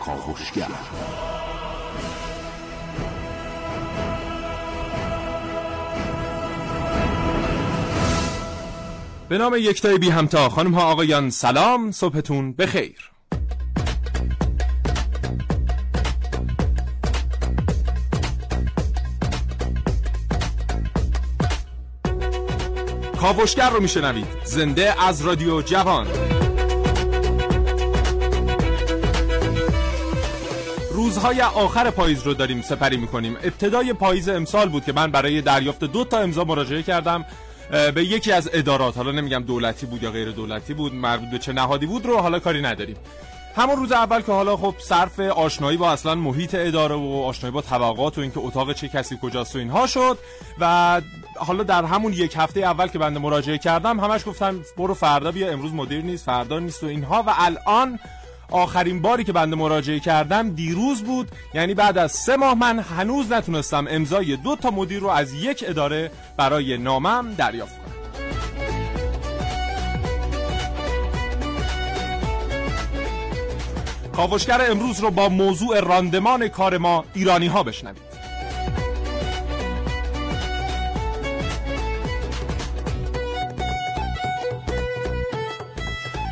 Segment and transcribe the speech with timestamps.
[0.00, 0.66] کاوشگر
[9.28, 13.10] به نام یکتای بی همتا خانم ها آقایان سلام صبحتون بخیر.
[23.20, 24.26] کاوشگر رو میشنوید.
[24.44, 26.29] زنده از رادیو جوان.
[31.10, 33.36] روزهای آخر پاییز رو داریم سپری می‌کنیم.
[33.42, 37.24] ابتدای پاییز امسال بود که من برای دریافت دو تا امضا مراجعه کردم
[37.94, 41.52] به یکی از ادارات حالا نمیگم دولتی بود یا غیر دولتی بود مربوط به چه
[41.52, 42.96] نهادی بود رو حالا کاری نداریم.
[43.56, 47.60] همون روز اول که حالا خب صرف آشنایی با اصلا محیط اداره و آشنایی با
[47.62, 50.18] طبقات و اینکه اتاق چه کسی کجاست و اینها شد
[50.58, 51.00] و
[51.36, 55.50] حالا در همون یک هفته اول که بنده مراجعه کردم همش گفتم برو فردا بیا
[55.50, 57.98] امروز مدیر نیست فردا نیست و اینها و الان
[58.50, 61.28] آخرین باری که بنده مراجعه کردم دیروز بود.
[61.54, 65.64] یعنی بعد از سه ماه من هنوز نتونستم امضای دو تا مدیر رو از یک
[65.68, 67.90] اداره برای نامم دریافت کنم.
[74.12, 78.09] کاوشگر امروز رو با موضوع راندمان کار ما ایرانی ها بشنوید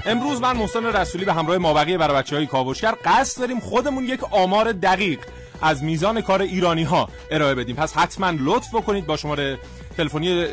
[0.08, 4.20] امروز من محسن رسولی به همراه مابقی برای بچه های کاوشگر قصد داریم خودمون یک
[4.32, 5.18] آمار دقیق
[5.62, 7.76] از میزان کار ایرانی ها ارائه بدیم.
[7.76, 9.58] پس حتما لطف بکنید با شماره
[9.96, 10.44] تلفنی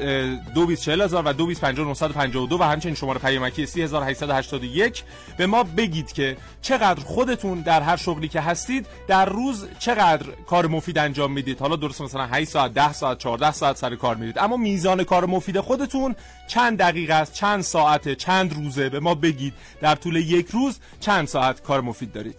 [0.53, 5.03] 224000 و 225952 و همچنین شماره پیامکی 3881
[5.37, 10.67] به ما بگید که چقدر خودتون در هر شغلی که هستید در روز چقدر کار
[10.67, 11.59] مفید انجام می‌دید.
[11.59, 15.25] حالا درست مثلا 8 ساعت 10 ساعت 14 ساعت سر کار می‌دید اما میزان کار
[15.25, 16.15] مفید خودتون
[16.47, 19.53] چند دقیقه است چند ساعته چند روزه؟ به ما بگید.
[19.81, 22.35] در طول یک روز چند ساعت کار مفید دارید؟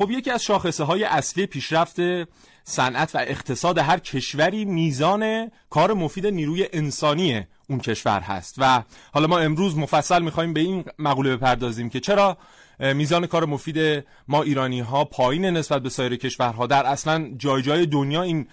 [0.00, 1.96] خب یکی از شاخصه های اصلی پیشرفت
[2.64, 8.54] صنعت و اقتصاد هر کشوری میزان کار مفید نیروی انسانی اون کشور هست.
[8.58, 12.38] و حالا ما امروز مفصل می‌خوایم به این مقوله بپردازیم که چرا
[12.78, 17.86] میزان کار مفید ما ایرانی ها پایین نسبت به سایر کشورها در اصلا جای جای
[17.86, 18.48] دنیا این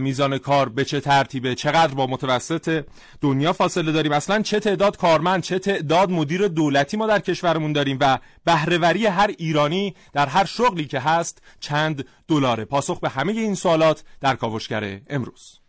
[0.00, 2.84] میزان کار به چه ترتیبه؟ چقدر با متوسط
[3.20, 7.98] دنیا فاصله داریم؟ اصلا چه تعداد کارمند چه تعداد مدیر دولتی ما در کشورمون داریم
[8.00, 13.54] و بهرهوری هر ایرانی در هر شغلی که هست چند دلاره؟ پاسخ به همه این
[13.54, 15.63] سوالات در کاوشگر امروز.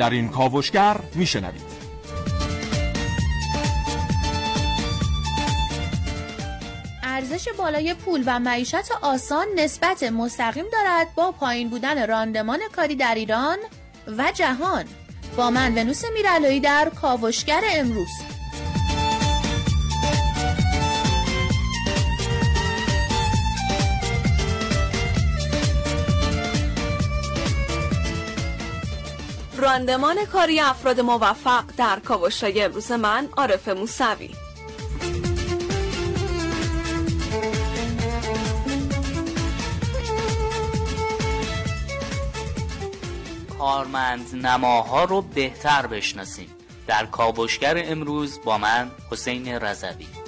[0.00, 1.62] در این کاوشگر میشنوید.
[7.02, 13.14] ارزش بالای پول و معیشت آسان نسبت مستقیم دارد با پایین بودن راندمان کاری در
[13.14, 13.58] ایران
[14.18, 14.84] و جهان.
[15.36, 18.29] با من ونوس میرالویی در کاوشگر امروز.
[29.70, 34.30] راندمان کاری افراد موفق در کاوشای امروز من عارف موسوی.
[43.58, 46.48] کارمند نماها رو بهتر بشناسیم.
[46.86, 50.19] در کاوشگر امروز با من حسین رضوی.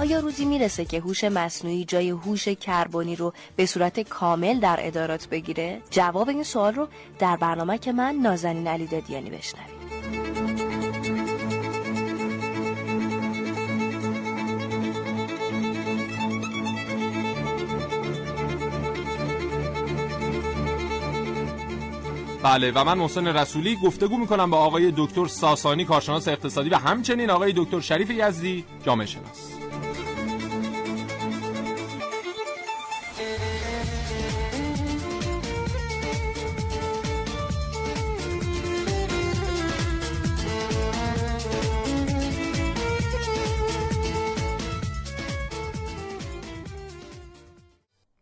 [0.00, 5.28] آیا روزی می‌رسه که هوش مصنوعی جای هوش کربنی رو به صورت کامل در ادارات
[5.28, 9.78] بگیره؟ جواب این سوال رو در برنامه که من نازنین علی دادیانی بشنوید.
[22.42, 27.30] بله و من محسن رسولی گفتگو می‌کنم با آقای دکتر ساسانی کارشناس اقتصادی و همچنین
[27.30, 29.57] آقای دکتر شریف یزدی جامعه شناس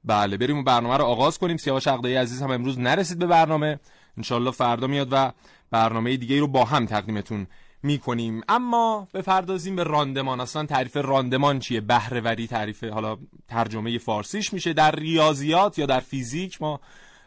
[0.06, 1.56] بله بریم برنامه رو آغاز کنیم.
[1.56, 3.81] سیاوش عقدایی عزیز هم امروز نرسید به برنامه.
[4.17, 5.32] انشالله فردا میاد و
[5.70, 7.47] برنامه دیگه رو با هم تقدیمتون
[7.82, 8.41] می‌کنیم.
[8.49, 10.41] اما بپردازیم به راندمان.
[10.41, 13.19] اصلا تعریف راندمان چیه؟ بهرهوری تعریف حالا
[13.49, 14.73] ترجمه فارسیش میشه.
[14.73, 16.81] در ریاضیات یا در فیزیک ما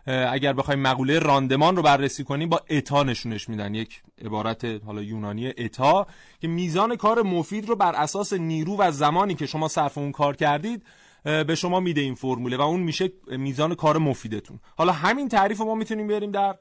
[0.06, 3.76] اگر بخوایم مقوله راندمان رو بررسی کنیم با اتا نشونش میدن.
[3.76, 6.08] یک عبارت حالا یونانی اتا
[6.42, 10.36] که میزان کار مفید رو بر اساس نیرو و زمانی که شما صرف اون کار
[10.36, 10.84] کردید
[11.24, 14.60] به شما میده این فرموله و اون میشه میزان کار مفیدتون.
[14.78, 16.56] حالا همین تعریف رو ما می‌تونیم بیاریم در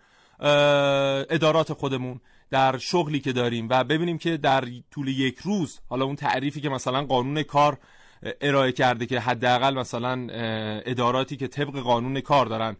[1.30, 2.20] ادارات خودمون
[2.50, 6.68] در شغلی که داریم و ببینیم که در طول یک روز حالا اون تعریفی که
[6.68, 7.78] مثلا قانون کار
[8.40, 10.26] ارائه کرده که حداقل مثلا
[10.86, 12.76] اداراتی که طبق قانون کار دارن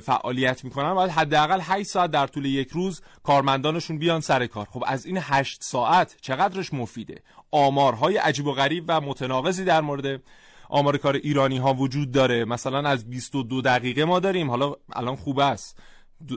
[0.00, 4.66] فعالیت می‌کنن باید حداقل 8 ساعت در طول یک روز کارمندانشون بیان سر کار.
[4.70, 10.22] خب از این 8 ساعت چقدرش مفیده؟ آمارهای عجیب و غریب و متناقضی در مورد
[10.70, 12.44] آمار کار ایرانی ها وجود داره.
[12.44, 14.50] مثلا از 22 دقیقه ما داریم.
[14.50, 15.78] حالا الان خوب است.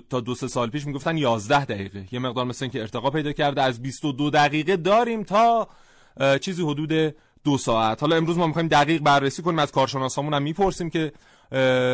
[0.09, 2.05] تا دو سه سال پیش می‌گفتن 11 دقیقه.
[2.11, 3.61] یه مقدار مثل که ارتقا پیدا کرده.
[3.61, 5.67] از 22 دقیقه داریم تا
[6.41, 8.01] چیزی حدود دو ساعت.
[8.01, 9.59] حالا امروز ما می‌خوایم دقیق بررسی کنیم.
[9.59, 11.11] از کارشناسامون هم می‌پرسیم که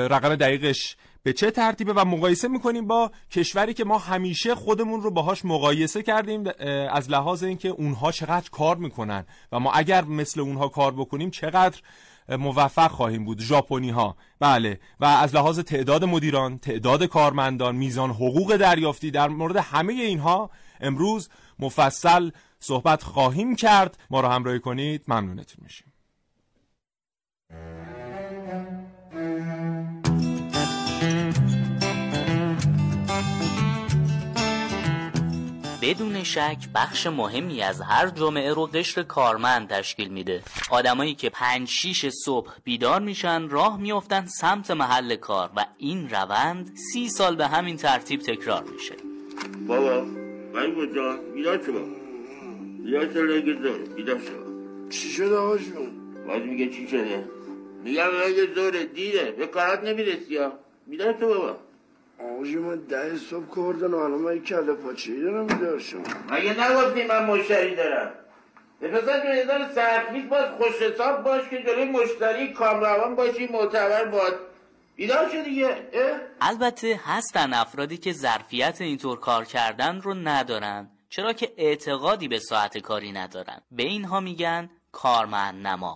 [0.10, 5.12] رقم دقیقش به چه ترتیبه و مقایسه می‌کنیم با کشوری که ما همیشه خودمون رو
[5.12, 6.44] باهاش مقایسه کردیم
[6.92, 11.82] از لحاظ اینکه اونها چقدر کار می‌کنن و ما اگر مثل اونها کار بکنیم چقدر
[12.38, 18.56] موفق خواهیم بود ژاپنی ها بله و از لحاظ تعداد مدیران تعداد کارمندان میزان حقوق
[18.56, 20.50] دریافتی در مورد همه اینها
[20.82, 21.30] امروز
[21.60, 23.98] مفصل صحبت خواهیم کرد.
[24.10, 25.04] ما رو همراهی کنید.
[25.08, 25.89] ممنونتون میشیم.
[35.82, 40.44] بدون شک بخش مهمی از هر جمعه رو قشر کارمند تشکیل میده.
[40.72, 46.72] آدمایی که پنج شیش صبح بیدار میشن راه میافتن سمت محل کار و این روند
[46.94, 48.96] سی سال به همین ترتیب تکرار میشه.
[49.68, 50.02] بابا
[50.54, 51.74] من جان بیدار شو
[52.84, 53.14] بیدار
[53.64, 53.80] زور.
[53.96, 54.90] بیدار شو.
[54.90, 55.58] چی شده آقا؟
[56.28, 57.26] باید میگه چی شده؟
[57.84, 59.32] میگم لگه زوره دیره.
[59.32, 60.54] به کارات نمی‌رسی یا؟
[60.88, 61.69] بیدار شو بابا.
[62.20, 67.04] آقا من ده صبح کردن حالا من یک کله پاچه دارم بیدار شما مگه نگفتی
[67.04, 68.12] من مشتری دارم؟
[68.80, 74.06] به پسر جون ازار سرفیز باز خوش حساب باش که جلوی مشتری کامروان باشی معتبر
[74.06, 74.40] باد.
[74.96, 75.76] بیدار شو دیگه
[76.42, 82.78] البته هستن افرادی که ظرفیت اینطور کار کردن رو ندارن چرا که اعتقادی به ساعت
[82.78, 83.62] کاری ندارن.
[83.72, 85.96] به اینها میگن کارمند نما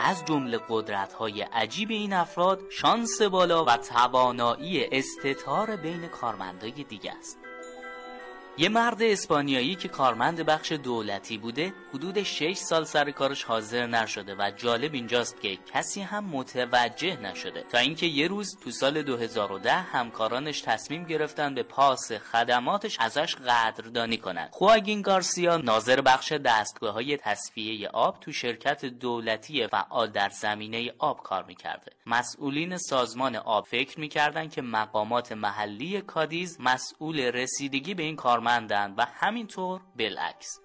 [0.00, 7.12] از جمله قدرت های عجیب این افراد شانس بالا و توانایی استتار بین کارمندای دیگه
[7.18, 7.38] است.
[8.58, 14.34] یه مرد اسپانیایی که کارمند بخش دولتی بوده حدود 6 سال سر کارش حاضر نشده
[14.34, 19.72] و جالب اینجاست که کسی هم متوجه نشده تا اینکه یه روز تو سال 2010
[19.72, 24.50] همکارانش تصمیم گرفتن به پاس خدماتش ازش قدردانی کنند.
[24.52, 31.22] خواگین گارسیا ناظر بخش دستگاه های تصفیه آب تو شرکت دولتی فعال در زمینه آب
[31.22, 38.16] کار می‌کرده مسئولین سازمان آب فکر می‌کردن که مقامات محلی کادیز مسئول رسیدگی به این
[38.16, 38.45] کار
[38.98, 40.60] و همینطور بالعکس.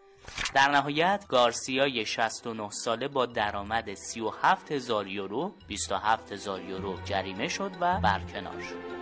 [0.54, 7.72] در نهایت گارسیای 69 ساله با درآمد 37 هزار یورو 27 هزار یورو جریمه شد
[7.82, 9.02] و برکنار شد.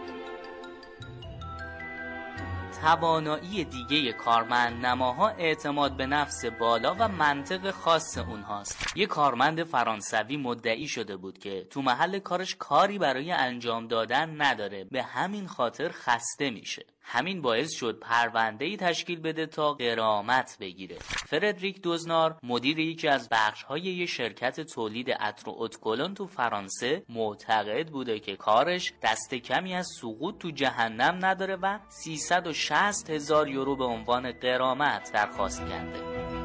[2.82, 8.98] توانایی دیگه کارمند نماها اعتماد به نفس بالا و منطق خاص اونهاست.
[8.98, 14.84] یه کارمند فرانسوی مدعی شده بود که تو محل کارش کاری برای انجام دادن نداره.
[14.84, 16.86] به همین خاطر خسته میشه.
[17.12, 20.98] همین باعث شد پرونده ای تشکیل بده تا قرامت بگیره.
[21.00, 25.68] فردریک دوزنار مدیر یکی از بخش های یه شرکت تولید عطر و
[26.08, 33.10] تو فرانسه معتقد بوده که کارش دست کمی از سقوط تو جهنم نداره و 360
[33.10, 36.39] هزار یورو به عنوان قرامت درخواست کرده.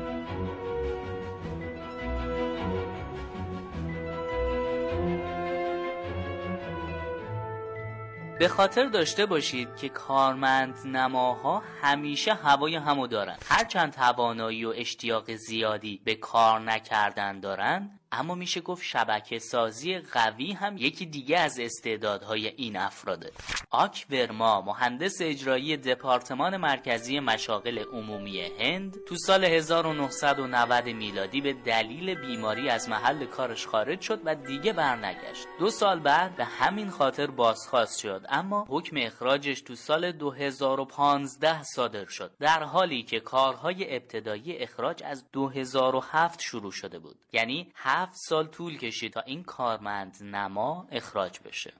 [8.39, 13.37] به خاطر داشته باشید که کارمند نماها همیشه هوای همو دارن.
[13.49, 20.53] هرچند توانایی و اشتیاق زیادی به کار نکردن دارن اما میشه گفت شبکه سازی قوی
[20.53, 23.33] هم یکی دیگه از استعدادهای این افراده.
[23.71, 32.15] آک ورما مهندس اجرایی دپارتمان مرکزی مشاغل عمومی هند تو سال 1990 میلادی به دلیل
[32.15, 35.47] بیماری از محل کارش خارج شد و دیگه برنگشت.
[35.59, 42.05] دو سال بعد به همین خاطر بازخواست شد اما حکم اخراجش تو سال 2015 صادر
[42.05, 42.31] شد.
[42.41, 47.17] در حالی که کارهای ابتدایی اخراج از 2007 شروع شده بود.
[47.33, 47.73] یعنی
[48.05, 51.73] هفت سال طول کشید تا این کارمند نما اخراج بشه.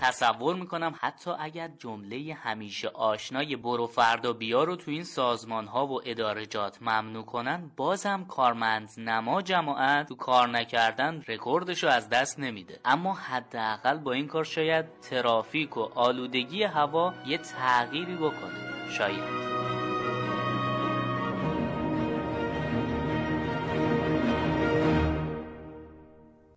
[0.00, 5.86] تصور می‌کنم حتی اگر جمله همیشه آشنای برو فردا بیا رو تو این سازمان ها
[5.86, 12.38] و ادارجات ممنوع کنن بازم کارمند نما جماعت تو کار نکردن رکوردش رو از دست
[12.38, 12.80] نمیده.
[12.84, 18.88] اما حداقل با این کار شاید ترافیک و آلودگی هوا یه تغییری بکنه.
[18.90, 19.63] شاید.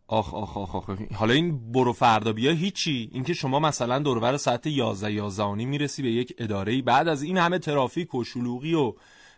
[0.08, 0.90] آخ آخ آخ آخ.
[1.14, 3.10] حالا این برو فردا بیا هیچی.
[3.14, 7.60] اینکه شما مثلا دوربر ساعت 11 11 می‌رسی به یک اداره بعد از این همه
[7.60, 8.94] ترافیک و شلوغی و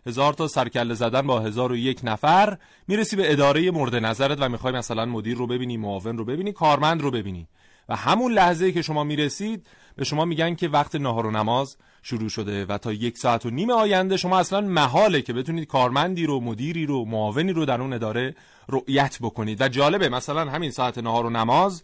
[0.06, 2.58] هزار تا سرکله زدن با هزار و یک نفر
[2.88, 7.02] می‌رسی به اداره مورد نظرت و می‌خوای مثلا مدیر رو ببینی معاون رو ببینی کارمند
[7.02, 7.48] رو ببینی.
[7.88, 12.28] و همون لحظه که شما می‌رسید به شما میگن که وقت نهار و نماز شروع
[12.28, 16.40] شده و تا یک ساعت و نیم آینده شما اصلا محاله که بتونید کارمندی رو
[16.40, 18.34] مدیری رو معاونی رو در اون اداره
[18.68, 19.60] رؤیت بکنید.
[19.60, 21.82] و جالبه مثلا همین ساعت نهار و نماز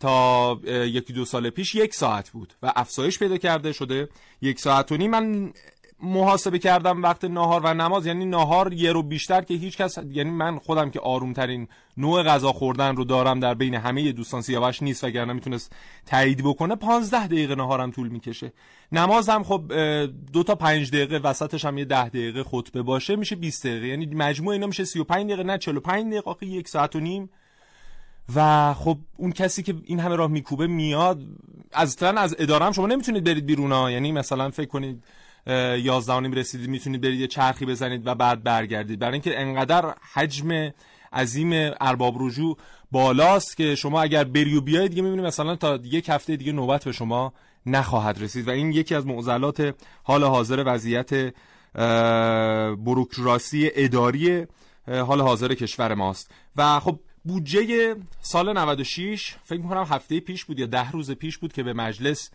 [0.00, 4.08] تا یکی دو سال پیش یک ساعت بود و افزایش پیدا کرده شده.
[4.42, 5.52] یک ساعت و نیم من
[6.02, 10.30] محاسبه کردم وقت ناهار و نماز یعنی ناهار یه رو بیشتر که هیچ کس یعنی
[10.30, 14.82] من خودم که آروم ترین نوع غذا خوردن رو دارم در بین همه دوستان سیاوش
[14.82, 15.72] نیست وگرنه می‌تونست
[16.06, 18.52] تایید بکنه 15 دقیقه ناهارم طول می‌کشه.
[18.92, 19.72] نماز هم خب
[20.32, 23.86] دو تا 5 دقیقه وسطش هم یه 10 دقیقه خطبه باشه میشه 20 دقیقه.
[23.86, 27.30] یعنی مجموع اینا میشه 35 دقیقه نه 45 دقیقه آخه یک ساعت و نیم.
[28.34, 31.22] و خب اون کسی که این همه راه میکوبه میاد.
[31.72, 33.90] از از اداره شما نمی‌تونید برید بیرون ها.
[33.90, 35.04] یعنی مثلا فکر کنید
[35.78, 38.98] یازده نیم رسیدید می‌تونید برید یه چرخی بزنید و بعد برگردید.
[38.98, 40.70] برای اینکه انقدر حجم
[41.12, 42.56] عظیم ارباب رجوع
[42.90, 46.84] بالاست که شما اگر بری و بیاید دیگه می‌بینید مثلا تا یک هفته دیگه نوبت
[46.84, 47.32] به شما
[47.66, 51.34] نخواهد رسید و این یکی از معضلات حال حاضر وضعیت
[52.84, 54.46] بروکراسی اداری
[54.86, 56.30] حال حاضر کشور ماست.
[56.56, 61.52] و خب بودجه سال 96 فکر می‌کنم هفته پیش بود یا ده روز پیش بود
[61.52, 62.30] که به مجلس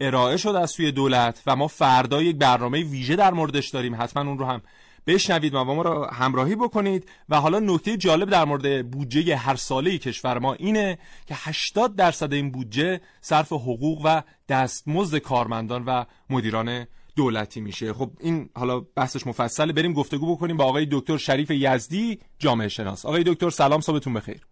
[0.00, 3.94] ارائه شد از سوی دولت و ما فردا یک برنامه ویژه در موردش داریم.
[4.02, 4.62] حتما اون رو هم
[5.08, 7.08] بشنوید و با ما رو همراهی بکنید.
[7.28, 12.32] و حالا نکته جالب در مورد بودجه هر ساله کشور ما اینه که 80 درصد
[12.32, 16.86] این بودجه صرف حقوق و دستمزد کارمندان و مدیران
[17.16, 17.92] دولتی میشه.
[17.92, 19.72] خب این حالا بحثش مفصله.
[19.72, 23.06] بریم گفتگو بکنیم با آقای دکتر شریف یزدی جامعه شناس.
[23.06, 24.46] آقای دکتر سلام صبحتون بخیر.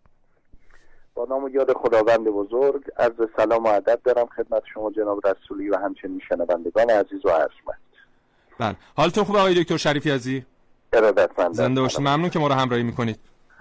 [1.14, 5.68] با نام و یاد خداوند بزرگ عرض سلام و ادب دارم خدمت شما جناب رسولی
[5.68, 7.86] و همچنین شنوندگان عزیز و ارجمند.
[8.58, 8.76] بله.
[8.96, 10.46] حالتون خوب آقای دکتر شریفی عزیزی
[10.92, 13.18] ارادتمند زنده باشید ممنون که ما رو همراهی می‌کنید.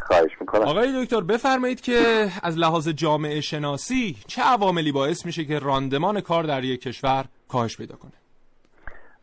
[0.08, 0.62] خواهش می‌کنم.
[0.62, 6.44] آقای دکتر بفرمایید که از لحاظ جامعه شناسی چه عواملی باعث میشه که راندمان کار
[6.44, 8.12] در یک کشور کاهش پیدا کنه؟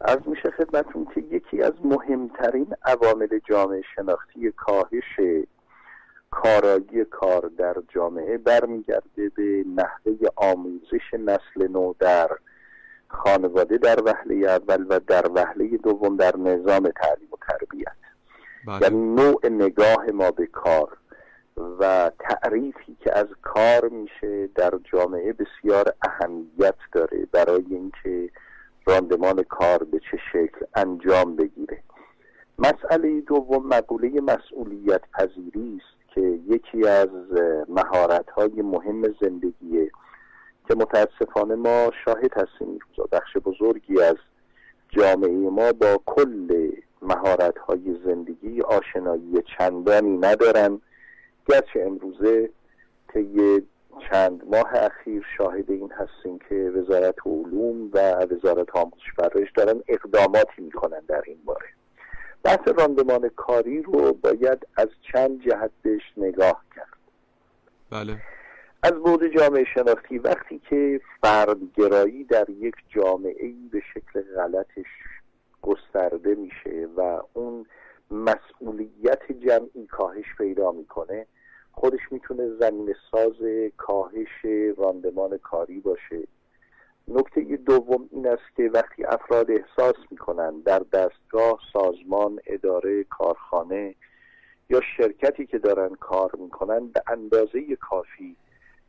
[0.00, 5.20] از میشه خدمتون که یکی از مهمترین عوامل جامعه شناختی کاهش
[6.30, 12.30] کارایی کار در جامعه برمیگرده به نحوه آموزش نسل نو در
[13.12, 17.92] خانواده در وهله اول و در وهله دوم در نظام تعلیم و تربیت
[18.66, 18.82] بله.
[18.82, 20.96] یعنی نوع نگاه ما به کار
[21.56, 28.30] و تعریفی که از کار میشه در جامعه بسیار اهمیت داره برای اینکه
[28.86, 31.82] راندمان کار به چه شکل انجام بگیره
[32.58, 37.08] مسئله دوم مقوله مسئولیت پذیری است که یکی از
[37.68, 39.90] مهارت های مهم زندگیه
[40.72, 42.78] که متاسفانه ما شاهد هستیم
[43.12, 44.16] بخش بزرگی از
[44.88, 46.70] جامعه ما با کل
[47.02, 50.80] مهارت های زندگی آشنایی چندانی ندارن.
[51.48, 52.50] گرچه امروزه
[53.12, 53.62] طی
[54.10, 57.98] چند ماه اخیر شاهد این هستیم که وزارت علوم و
[58.30, 61.68] وزارت آموزش پرورش دارن اقداماتی می‌کنن در این باره.
[62.42, 66.98] بحث راندمان کاری رو باید از چند جهت بهش نگاه کرد.
[67.90, 68.16] بله.
[68.84, 74.86] از بود جامعه شناختی وقتی که فردگرایی در یک جامعه ای به شکل غلطش
[75.62, 77.66] گسترده میشه و اون
[78.10, 81.26] مسئولیت جمعی کاهش پیدا می‌کنه
[81.72, 83.36] خودش می‌تونه زمین ساز
[83.76, 84.44] کاهش
[84.76, 86.22] راندمان کاری باشه.
[87.08, 93.94] نکته دوم این است که وقتی افراد احساس می‌کنن در دستگاه سازمان اداره کارخانه
[94.70, 98.36] یا شرکتی که دارن کار می‌کنن به اندازه کافی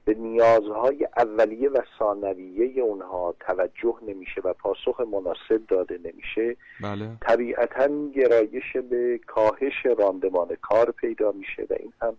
[0.06, 6.56] به نیازهای اولیه و ثانویه اونها توجه نمیشه و پاسخ مناسب داده نمیشه.
[6.82, 7.10] بله.
[7.22, 12.18] طبیعتا گرایش به کاهش راندمان کار پیدا میشه و این هم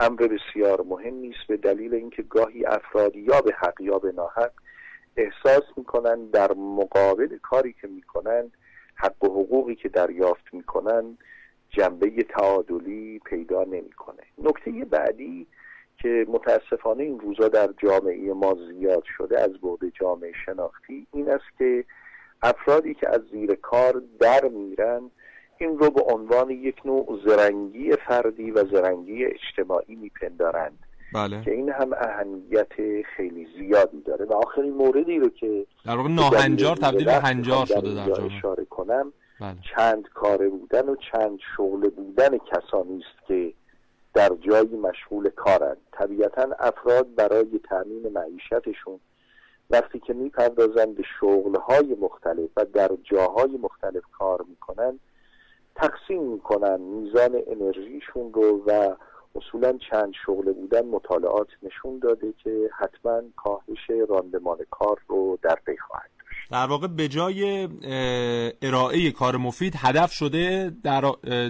[0.00, 1.46] امر بسیار مهم نیست.
[1.48, 4.52] به دلیل اینکه گاهی افراد یا به حق یا به ناحق
[5.16, 8.50] احساس می‌کنن در مقابل کاری که می‌کنن
[8.94, 11.18] حق و حقوقی که دریافت می‌کنن
[11.70, 14.22] جنبه تعادلی پیدا نمی‌کنه.
[14.38, 15.46] نکته بعدی
[16.02, 21.58] که متاسفانه این روزا در جامعه ما زیاد شده از بعد جامعه شناختی این است
[21.58, 21.84] که
[22.42, 25.10] افرادی که از زیر کار در میرن
[25.58, 30.78] این رو به عنوان یک نوع زرنگی فردی و زرنگی اجتماعی میپندارند.
[31.14, 31.42] بله.
[31.44, 34.24] که این هم اهمیت خیلی زیادی داره.
[34.24, 38.38] و آخرین موردی رو که در واقع ناهنجار تبدیل به هنجار شده در جامعه.
[38.38, 39.12] اشاره کنم.
[39.40, 39.54] بله.
[39.76, 43.52] چند کاره بودن و چند شغله بودن کسانی است که
[44.14, 45.76] در جایی مشغول کارند.
[45.92, 49.00] طبیعتا افراد برای تامین معیشتشون
[49.70, 54.98] وقتی که می‌پردازند به شغلهای مختلف و در جاهای مختلف کار می‌کنن
[55.74, 58.94] تقسیم می‌کنن میزان انرژیشون رو و
[59.34, 65.76] اصولا چند شغله بودن مطالعات نشون داده که حتما کاهش راندمان کار رو در پی
[65.76, 66.10] خواهد
[66.50, 67.68] در واقع به جای
[68.62, 71.00] ارائه کار مفید هدف شده در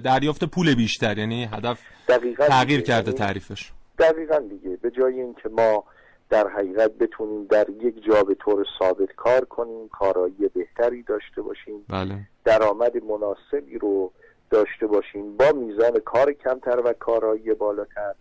[0.05, 1.19] دریافت پول بیشتر.
[1.19, 2.93] یعنی هدف دقیقا تغییر دیگه.
[2.93, 3.73] کرده تعریفش.
[3.99, 4.77] دقیقا دیگه.
[4.77, 5.85] به جای اینکه ما
[6.31, 11.85] در حقیقت بتونیم در یک جا به طور ثابت کار کنیم کارایی بهتری داشته باشیم
[11.89, 12.19] بله.
[12.45, 14.13] درآمد مناسبی رو
[14.51, 18.15] داشته باشیم با میزان کار کمتر و کارایی بالاتر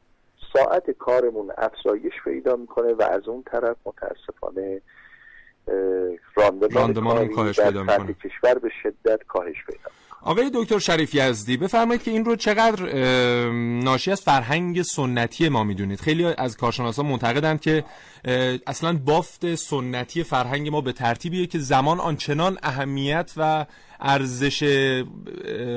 [0.54, 4.82] ساعت کارمون افزایش پیدا می‌کنه و از اون طرف متاسفانه
[6.36, 8.14] راندمان, راندمانمون کاری کاهش پیدا می‌کنه.
[8.14, 9.90] کشور به شدت کاهش پیدا.
[10.22, 12.84] آقای دکتر شریف یزدی بفرمایید که این رو چقدر
[13.84, 17.84] ناشی از فرهنگ سنتی ما می‌دونید خیلی از کارشناسان معتقدند که
[18.68, 23.66] اصلا بافت سنتی فرهنگ ما به ترتیبیه که زمان آنچنان اهمیت و
[24.00, 24.94] ارزش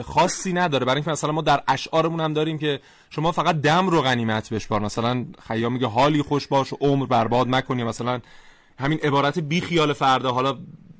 [0.05, 4.03] خاصی نداره برای اینکه مثلا ما در اشعارمون هم داریم که شما فقط دم رو
[4.03, 8.21] غنیمت بشمار مثلا خیام میگه حالی خوش باش و عمر برباد مکنی مثلا
[8.83, 10.59] همین عبارت بی خیال فردا حالا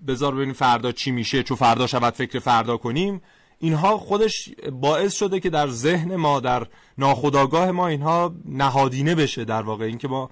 [0.09, 3.23] بذار ببینیم فردا چی میشه چون فردا شود فکر فردا کنیم.
[3.59, 6.67] اینها خودش باعث شده که در ذهن ما در
[6.99, 9.85] ناخودآگاه ما اینها نهادینه بشه در واقع.
[9.85, 10.31] اینکه ما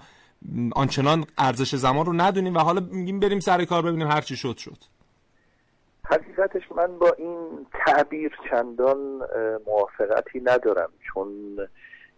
[0.75, 4.57] آنچنان ارزش زمان رو ندونیم و حالا میگیم بریم سر کار ببینیم هر چی شد
[4.57, 4.77] شد.
[6.03, 8.97] حقیقتش من با این تعبیر چندان
[9.67, 11.27] موافقتی ندارم چون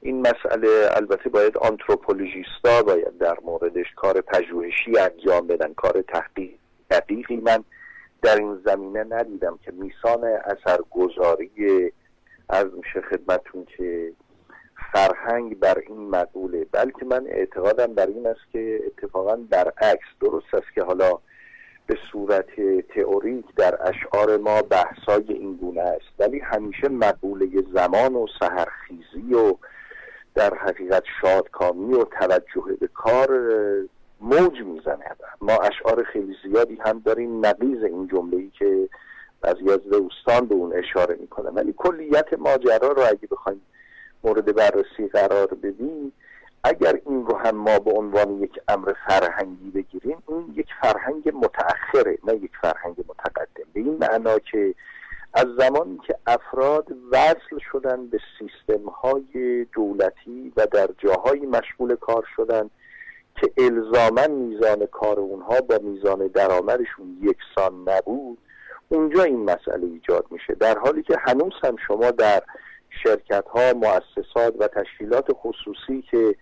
[0.06, 6.60] این مسئله البته باید آنتروپولوژیستا باید در موردش کار پژوهشی انجام بدن کار تحقیق
[6.92, 7.36] دقیقی.
[7.36, 7.64] من
[8.22, 11.94] در این زمینه ندیدم که میسان اثرگذاری
[12.50, 14.14] از میشه خدمتون که
[14.94, 20.74] فرهنگ بر این مقوله بلکه من اعتقادم بر این است که اتفاقا برعکس درست است
[20.76, 21.20] که حالا
[21.88, 22.56] به صورت
[22.96, 26.20] تئوریک در اشعار ما بحثای این گونه است.
[26.20, 29.56] ولی همیشه مقوله زمان و سهرخیزی و
[30.36, 33.30] در حقیقت شادکامی و توجه به کار
[34.22, 35.06] موج می‌زنه.
[35.42, 38.90] ما اشعار خیلی زیادی هم داریم نقیز این جمله ای که
[39.42, 43.62] بعضی از دوستان به اون اشاره می‌کنه ولی کلیت ماجرا رو اگه بخوایم
[44.24, 46.14] مورد بررسی قرار بدیم
[46.64, 52.18] اگر این رو هم ما به عنوان یک امر فرهنگی بگیریم این یک فرهنگ متأخره
[52.24, 53.68] نه یک فرهنگ متقدم.
[53.74, 54.76] به این معنا که
[55.34, 62.26] از زمانی که افراد وصل شدن به سیستم های دولتی و در جاهایی مشغول کار
[62.36, 62.70] شدن
[63.42, 68.38] که الزاما میزان کار اونها با میزان درآمدشون یکسان نبود
[68.90, 70.56] اونجا این مسئله ایجاد میشه.
[70.56, 72.44] در حالی که هنوز هم شما در
[73.04, 76.36] شرکت ها مؤسسات و تشکیلات خصوصی که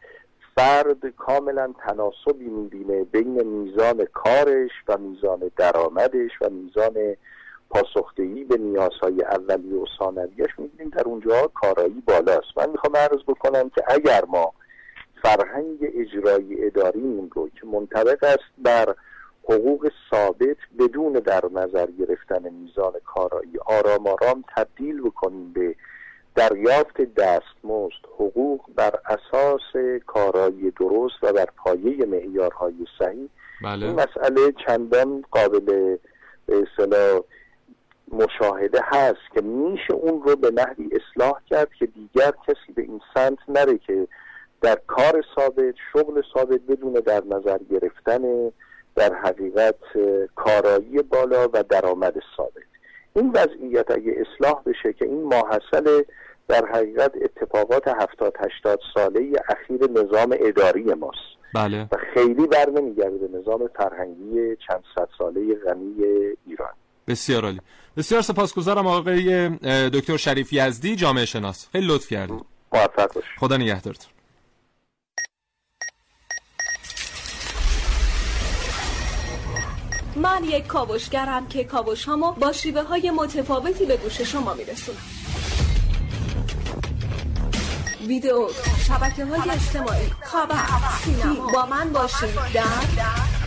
[0.56, 7.16] فرد کاملا تناسبی می‌بینه بین میزان کارش و میزان درآمدش و میزان
[7.72, 10.90] پاسخدهی به نیازهای اولیه و ثانویش می‌بینیم.
[10.90, 12.58] در اونجا کارایی بالاست.
[12.58, 14.54] من می‌خوام عرض بکنم که اگر ما
[15.24, 18.96] فرهنگ اجرایی اداریمون رو که منطبق است بر
[19.44, 25.76] حقوق ثابت بدون در نظر گرفتن میزان کارایی آرام آرام تبدیل بکنیم به
[26.36, 33.12] دریافت دستمزد حقوق بر اساس کارایی درست و بر پایه معیارهای صحیح.
[33.12, 33.30] این
[33.64, 35.60] بله مسئله چندان قابل
[36.46, 37.22] به اصطلاح
[38.14, 43.02] مشاهده هست که میشه اون رو به نحوی اصلاح کرد که دیگر کسی به این
[43.14, 44.08] سمت نره که
[44.62, 48.52] در کار ثابت شغل ثابت بدون در نظر گرفتن
[48.96, 49.76] در حقیقت
[50.36, 52.64] کارایی بالا و درآمد ثابت.
[53.16, 56.04] این وضعیت اگه اصلاح بشه که این ماحصل
[56.48, 61.32] در حقیقت اتفاقات هفتاد هشتاد ساله اخیر نظام اداری ماست.
[61.56, 61.88] بله.
[61.92, 65.94] و خیلی بر نمیگرده به نظام فرهنگی چند صد ساله غنی
[66.48, 66.74] ایران.
[67.08, 67.62] بسیار عالی.
[67.98, 69.50] بسیار سپاسگزارم آقای
[69.90, 71.68] دکتر شریف یزدی جامعه شناس.
[71.72, 72.46] خیلی لطف کردید.
[73.40, 74.12] خدا نگهدارتون.
[80.16, 82.10] من یک کاوشگرم که کاوش
[82.40, 84.98] با شیوه های متفاوتی به گوش شما میرسونم.
[88.08, 88.48] ویدیو
[88.88, 90.56] شبکه های اجتماعی خبر
[91.04, 91.52] سینما.
[91.54, 92.30] با من باشید.
[92.54, 93.41] در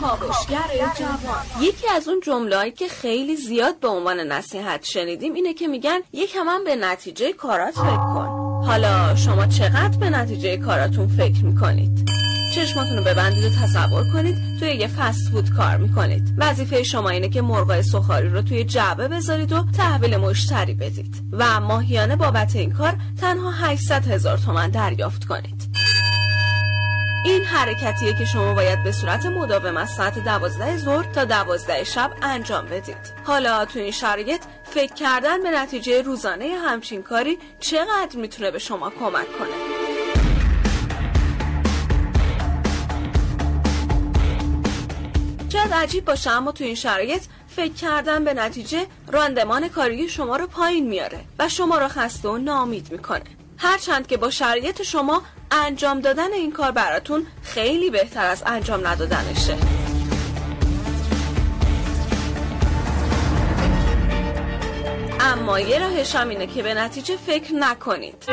[0.00, 1.44] کاوشگر جوان.
[1.60, 6.48] یکی از اون جمله‌ای که خیلی زیاد به عنوان نصیحت شنیدیم اینه که میگن یکم
[6.48, 8.46] هم به نتیجه کارات فکر کن.
[8.66, 12.08] حالا شما چقدر به نتیجه کاراتون فکر می‌کنید؟
[12.54, 16.34] چشماتون رو ببندید و تصور کنید توی یه فست فود کار می‌کنید.
[16.38, 21.22] وظیفه شما اینه که مرغای سخاری رو توی جعبه بذارید و تحویل مشتری بدید.
[21.32, 25.76] و ماهیانه بابت این کار تنها 800 هزار تومن دریافت کنید.
[27.26, 32.12] این حرکتیه که شما باید به صورت مداوم از ساعت دوازده ظهر تا دوازده شب
[32.22, 32.96] انجام بدید.
[33.24, 38.90] حالا تو این شرایط فکر کردن به نتیجه روزانه همچین کاری چقدر می‌تونه به شما
[38.90, 39.56] کمک کنه؟
[45.52, 50.46] شاید عجیب باشه اما تو این شرایط فکر کردن به نتیجه راندمان کاری شما رو
[50.46, 53.45] پایین میاره و شما رو خسته و نامید می‌کنه.
[53.58, 59.56] هرچند که با شرایط شما انجام دادن این کار براتون خیلی بهتر از انجام ندادنشه.
[65.26, 68.24] اما یه راهش هم اینه که به نتیجه فکر نکنید.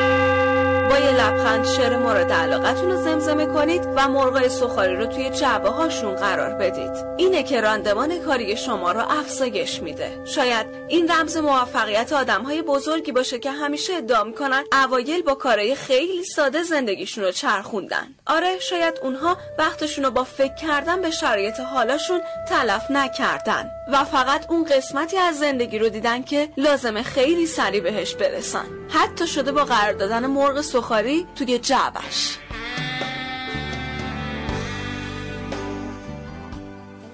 [0.89, 5.69] با یه لبخند شعر مورد علاقتون رو زمزمه کنید و مرغای سخاری رو توی جعبه
[5.69, 6.91] هاشون قرار بدید.
[7.17, 10.21] اینه که راندمان کاری شما رو افزایش میده.
[10.25, 15.75] شاید این رمز موفقیت آدم های بزرگی باشه که همیشه ادعا می‌کنن اوایل با کارهای
[15.75, 18.07] خیلی ساده زندگیشون رو چرخوندن.
[18.27, 23.69] آره شاید اونها وقتشون رو با فکر کردن به شرایط حالاشون تلف نکردن.
[23.91, 26.49] و فقط اون قسمتی از زندگی رو دیدن که
[26.83, 28.65] لازمه خیلی سریع بهش برسن.
[28.89, 32.37] حتی شده با قرار دادن مرغ سخاری توی جعبش.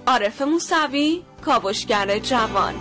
[0.07, 2.73] عارف موسوی کاوشگر جوان.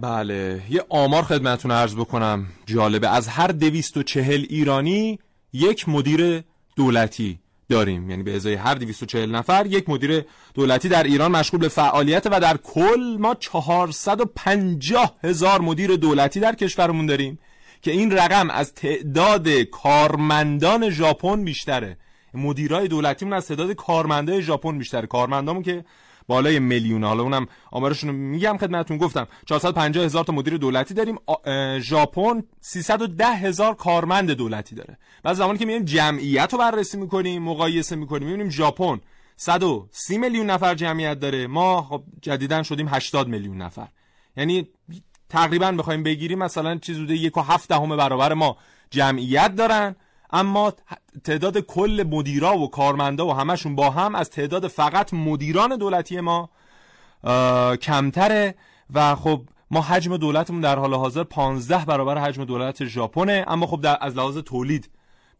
[0.00, 2.46] بله یه آمار خدمتون عرض بکنم.
[2.66, 5.18] جالبه از هر دویست و چهل ایرانی
[5.52, 6.44] یک مدیر
[6.76, 7.41] دولتی.
[7.72, 8.10] داریم.
[8.10, 12.40] یعنی به ازای هر 240 نفر یک مدیر دولتی در ایران مشغول به فعالیت و
[12.40, 17.38] در کل ما 450 هزار مدیر دولتی در کشورمون داریم
[17.82, 21.96] که این رقم از تعداد کارمندان ژاپن بیشتره.
[22.34, 25.06] مدیرای دولتیمون از تعداد کارمندای ژاپن بیشتره.
[25.06, 25.84] کارمندامون که
[26.32, 27.04] بالای میلیون.
[27.04, 29.26] حالا اونم آمارشون رو میگم خدمتتون گفتم.
[29.46, 31.18] 450 هزار تا مدیر دولتی داریم.
[31.80, 34.98] ژاپن 310 هزار کارمند دولتی داره.
[35.24, 38.28] و زمانی که میایم جمعیت رو بررسی می‌کنیم مقایسه می‌کنیم.
[38.28, 39.00] می‌بینیم ژاپن
[39.36, 41.46] 130 میلیون نفر جمعیت داره.
[41.46, 43.88] ما خب جدیدا شدیم 80 میلیون نفر.
[44.36, 44.68] یعنی
[45.28, 48.56] تقریبا بخوایم بگیریم مثلا چیز حدود یک و هفت دهم برابر ما
[48.90, 49.96] جمعیت دارن.
[50.32, 50.72] اما
[51.24, 56.50] تعداد کل مدیرا و کارمندا و همشون با هم از تعداد فقط مدیران دولتی ما
[57.76, 58.54] کمتره
[58.94, 63.44] و خب ما حجم دولتمون در حال حاضر 15 برابر حجم دولت ژاپنه.
[63.48, 64.90] اما خب در از لحاظ تولید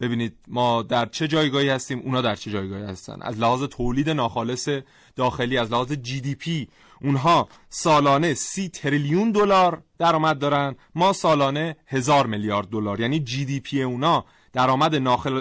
[0.00, 3.22] ببینید ما در چه جایگاهی هستیم اونا در چه جایگاهی هستن.
[3.22, 4.68] از لحاظ تولید ناخالص
[5.16, 6.68] داخلی از لحاظ GDP
[7.02, 10.76] اونها سالانه سی تریلیون دلار درآمد دارن.
[10.94, 14.94] ما سالانه هزار میلیارد دلار یعنی GDP اونا درآمد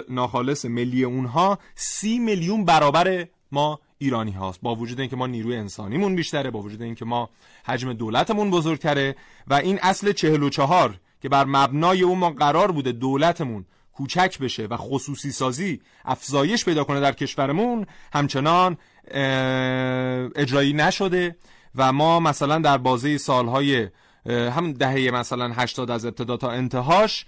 [0.08, 4.60] ناخالص ملی اونها سی میلیون برابر ما ایرانی هاست.
[4.62, 7.30] با وجود اینکه ما نیروی انسانیمون بیشتره با وجود اینکه ما
[7.66, 12.72] حجم دولتمون بزرگتره و این اصل چهل و چهار که بر مبنای اون ما قرار
[12.72, 18.76] بوده دولتمون کوچک بشه و خصوصی سازی افزایش پیدا کنه در کشورمون همچنان
[20.36, 21.36] اجرایی نشده
[21.74, 23.88] و ما مثلا در بازه سالهای
[24.26, 27.26] هم دهه مثلا 80 از ابتدا تا انتهاش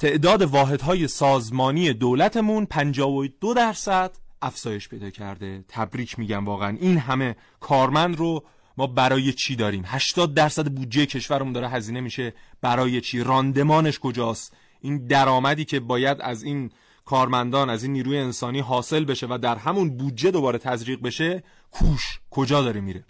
[0.00, 5.64] تعداد واحدهای سازمانی دولتمون 52 درصد افزایش پیدا کرده.
[5.68, 6.76] تبریک میگم واقعا.
[6.80, 8.44] این همه کارمند رو
[8.76, 12.34] ما برای چی داریم؟ 80 درصد بودجه کشورمون داره هزینه میشه.
[12.60, 16.70] برای چی؟ راندمانش کجاست؟ این درآمدی که باید از این
[17.04, 22.20] کارمندان از این نیروی انسانی حاصل بشه و در همون بودجه دوباره تزریق بشه کوش
[22.30, 23.04] کجا داره میره؟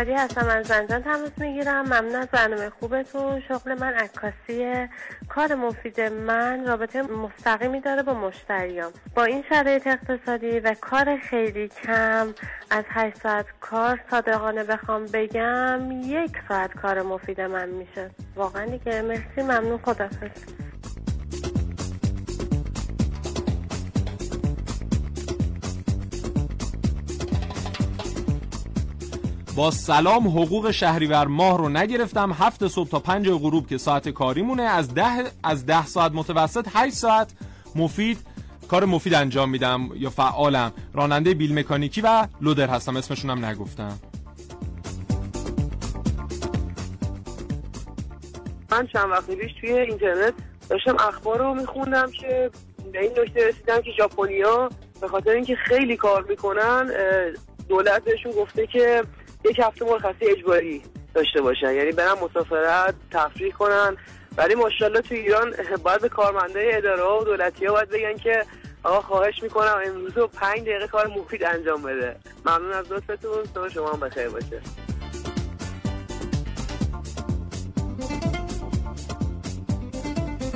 [0.00, 1.84] شادی هستم از زنجان تماس می‌گیرم.
[1.84, 3.42] ممنون از برنامه خوبتون.
[3.48, 4.88] شغل من عکاسی
[5.28, 8.92] کار مفید من رابطه مستقیمی داره با مشتریام.
[9.14, 12.34] با این شرایط اقتصادی و کار خیلی کم
[12.70, 18.10] از 8 ساعت کار صادقانه بخوام بگم یک ساعت کار مفید من میشه.
[18.36, 19.02] واقعا دیگه.
[19.02, 19.42] مرسی.
[19.42, 19.78] ممنون.
[19.78, 20.44] خدافظ
[29.60, 32.32] با سلام حقوق شهریور ماه رو نگرفتم.
[32.32, 34.62] هفت صبح تا پنج غروب که ساعت کاری مونه.
[34.62, 37.32] از ده از ده ساعت متوسط 8 ساعت
[37.74, 38.18] مفید
[38.68, 40.72] کار مفید انجام میدم یا فعالم.
[40.94, 42.96] راننده بیل مکانیکی و لودر هستم.
[42.96, 43.98] اسمشون هم نگفتم.
[48.70, 50.34] من چند وقت پیش توی اینترنت
[50.70, 52.50] داشتم اخبار رو میخوندم که
[52.92, 54.70] به این نکته رسیدم که ژاپنیا
[55.00, 56.90] به خاطر اینکه خیلی کار می‌کنن
[57.68, 59.02] دولت بهشون گفته که
[59.44, 60.82] یک هفته مرخصی اجباری
[61.14, 61.74] داشته باشن.
[61.74, 63.96] یعنی برن مسافرت تفریح کنن.
[64.36, 68.44] ولی ماشاءالله تو ایران باید به کارمنده اداره و دولتی ها باید بگن که
[68.82, 72.16] آقا خواهش می‌کنم امروز رو پنج دقیقه کار مفید انجام بده.
[72.46, 74.60] ممنون از لطفتون صبح شما هم بخیر باشه.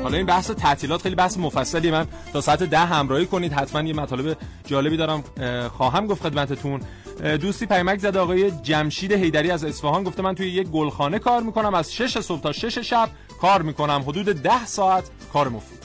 [0.03, 1.90] حالا این بحث تعطیلات خیلی بحث مفصلی.
[1.90, 3.53] من تا ساعت ده همراهی کنید.
[3.53, 5.25] حتما یه مطالب جالبی دارم
[5.68, 6.81] خواهم گفت خدمتتون.
[7.22, 11.74] دوستی پیمک زده آقای جمشید هیدری از اصفهان گفته من توی یک گلخانه کار می‌کنم.
[11.74, 13.09] از 6 صبح تا 6 شب
[13.40, 14.05] کار می‌کنم.
[14.07, 15.85] حدود 10 ساعت کار مفید.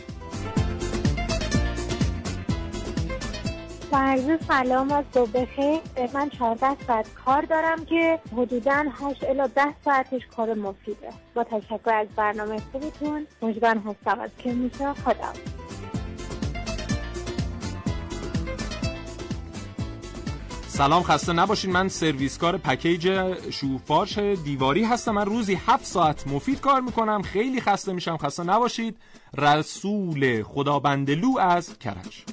[3.91, 5.79] فرض سلام از صبح بخیر
[6.13, 11.09] من 14 ساعت کار دارم که حدودا 8 الا 10 ساعتش کار مفیده.
[11.35, 13.27] با تشکر از برنامه خوبتون.
[13.41, 14.93] مجبن هستم از که میشه.
[14.93, 15.33] خدا
[20.79, 21.71] سلام خسته نباشین.
[21.71, 23.09] من سرویسکار پکیج
[23.49, 25.11] شوفارش دیواری هستم.
[25.11, 27.21] من روزی 7 ساعت مفید کار می‌کنم.
[27.21, 28.17] خیلی خسته میشم.
[28.17, 28.97] خسته نباشید.
[29.37, 32.23] رسول خدابندلو از کرج.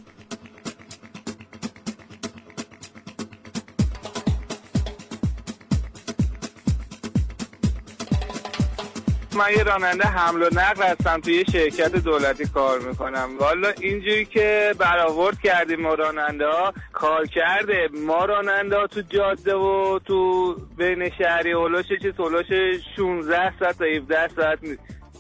[9.37, 13.29] من یه راننده حمل و نقل هستم توی یه شرکت دولتی کار می‌کنم.
[13.39, 17.89] والا اینجوری که برآورد کردیم ما راننده ها کار کرده.
[18.07, 22.47] ما راننده ها تو جاده و تو بین شهری هلوش چیز هلوش
[22.97, 24.59] 16 ساعت تا 17 ساعت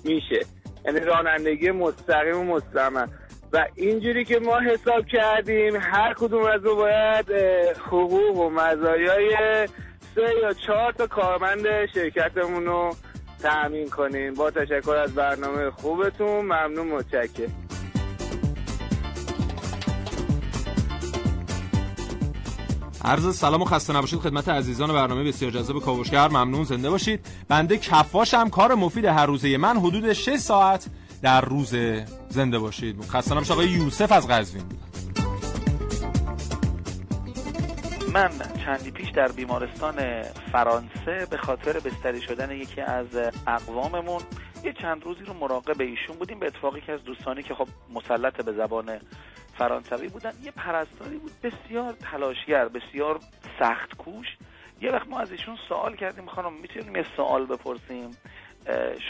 [0.04, 0.40] میشه.
[0.84, 3.06] یعنی رانندگی مستقیم و مستمر.
[3.52, 7.26] و اینجوری که ما حساب کردیم هر کدوم از رو باید
[7.86, 9.36] حقوق و مزایای
[10.14, 12.96] سه یا چهار تا کارمند شرکتمون رو
[13.46, 14.34] تأمین کنین.
[14.34, 16.40] با تشکر از برنامه خوبتون.
[16.44, 17.48] ممنون متشکر
[23.04, 26.28] عرض سلام و خسته نباشید خدمت عزیزان برنامه بسیار جذاب کاوشگر.
[26.28, 27.26] ممنون زنده باشید.
[27.48, 29.76] بنده کفاشم کار مفید هر روزه من.
[29.76, 30.86] حدود 6 ساعت
[31.22, 31.74] در روز
[32.28, 33.04] زنده باشید.
[33.04, 33.52] خسته نباشید.
[33.52, 34.64] آقای یوسف از قزوین.
[38.14, 38.30] من.
[38.66, 43.06] چندی پیش در بیمارستان فرانسه به خاطر بستری شدن یکی از
[43.46, 44.22] اقواممون
[44.64, 48.44] یه چند روزی رو مراقب ایشون بودیم به اتفاقی که از دوستانی که خب مسلط
[48.44, 49.00] به زبان
[49.58, 53.20] فرانسوی بودن یه پرستاری بود بسیار تلاشگر بسیار
[53.58, 54.26] سخت کوش.
[54.80, 58.10] یه وقت ما از ایشون سوال کردیم خانم می‌تونیم یه سوال بپرسیم؟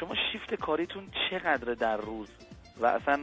[0.00, 2.28] شما شیفت کاریتون چقدره در روز؟
[2.80, 3.20] و اصلا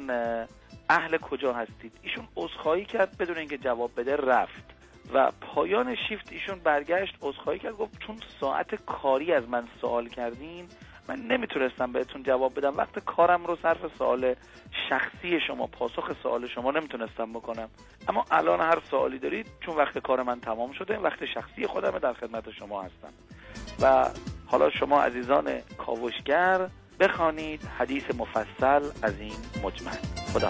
[0.90, 4.73] اهل کجا هستید؟ ایشون عذرخواهی کرد بدون اینکه جواب بده رفت.
[5.14, 10.68] و پایان شیفت ایشون برگشت عذرخواهی کرد گفت چون ساعت کاری از من سوال کردین
[11.08, 12.78] من نمی‌تونستم بهتون جواب بدم.
[12.78, 14.36] وقت کارم رو صرف سوال
[14.90, 17.70] شخصی شما پاسخ سوال شما نمی‌تونستم بکنم.
[18.08, 22.14] اما الان هر سوالی دارید چون وقت کار من تمام شده وقت شخصی خودم در
[22.14, 23.14] خدمت شما هستم.
[23.82, 24.10] و
[24.46, 29.98] حالا شما عزیزان کاوشگر بخوانید حدیث مفصل از این مجمل.
[30.34, 30.50] خدا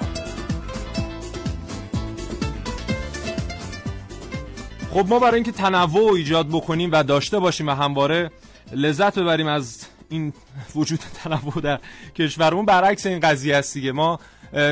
[4.94, 8.32] خب ما برای اینکه تنوع ایجاد بکنیم و داشته باشیم و همواره
[8.74, 10.34] لذت ببریم از این
[10.76, 11.80] وجود تنوع در
[12.16, 13.92] کشورمون برعکس این قضیه است دیگه.
[13.92, 14.20] ما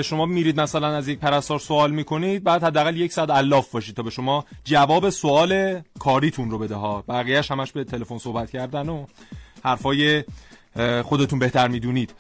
[0.04, 4.04] شما میرید مثلا از یک پرستار سوال می‌کنید بعد حداقل یک ساعت الاف باشید تا
[4.04, 6.76] به شما جواب سوال کاریتون رو بده.
[6.76, 9.06] ها بقیهش همش به تلفن صحبت کردن و
[9.64, 10.24] حرفای
[11.04, 12.14] خودتون بهتر می‌دونید.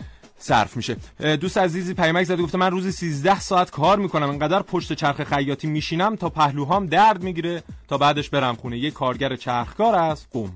[0.44, 0.96] صرف میشه.
[1.36, 4.30] دوست عزیزی پیمک زده گفته من روزی 13 ساعت کار می‌کنم.
[4.30, 8.78] انقدر پشت چرخ خیاطی میشینم تا پهلوهام درد می‌گیره تا بعدش برم خونه.
[8.78, 10.52] یه کارگر چرخکار از قوم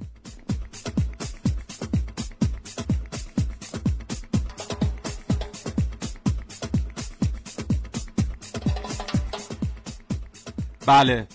[10.85, 11.27] بله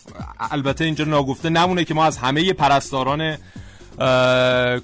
[0.50, 3.36] البته اینجا ناگفته نمونه که ما از همه پرستاران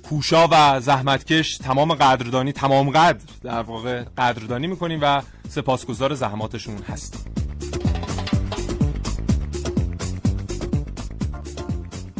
[0.03, 7.35] کوشا و زحمتکش تمام قدردانی تمام قدر در واقع قدردانی می‌کنیم و سپاسگزار زحماتشون هستیم.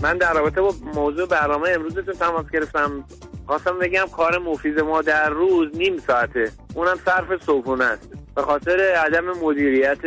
[0.03, 3.05] من در رابطه با موضوع برنامه امروزتون تماس گرفتم.
[3.47, 6.53] خواستم بگم کار مفید ما در روز نیم ساعته.
[6.75, 8.09] اونم صرف صبحونه است.
[8.35, 9.99] به خاطر عدم مدیریت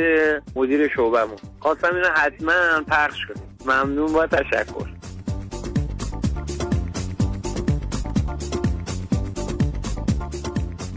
[0.55, 3.57] مدیر شعبمون خواستم اینو حتما پخش کنیم.
[3.65, 4.98] ممنون با تشکر.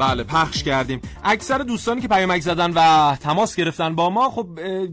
[0.03, 1.01] بله پخش کردیم.
[1.25, 4.47] اکثر دوستانی که پیامک زدن و تماس گرفتن با ما خب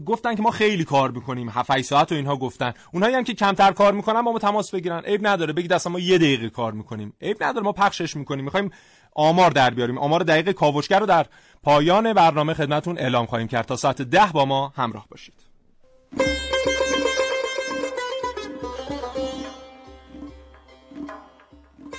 [0.04, 1.48] گفتن که ما خیلی کار می‌کنیم.
[1.48, 2.72] 7 ساعت و اینها گفتن.
[2.92, 4.98] اونهایی هم که کمتر کار می‌کنن با ما تماس بگیرن.
[4.98, 7.12] عیب نداره بگید اصلا ما یه دقیقه کار می‌کنیم.
[7.22, 8.44] عیب نداره ما پخشش می‌کنیم.
[8.44, 8.70] می‌خوایم
[9.14, 9.98] آمار در بیاریم.
[9.98, 11.26] آمار دقیق کاوشگر رو در
[11.62, 13.66] پایان برنامه خدمتون اعلام خواهیم کرد.
[13.66, 15.34] تا ساعت ده با ما همراه باشید.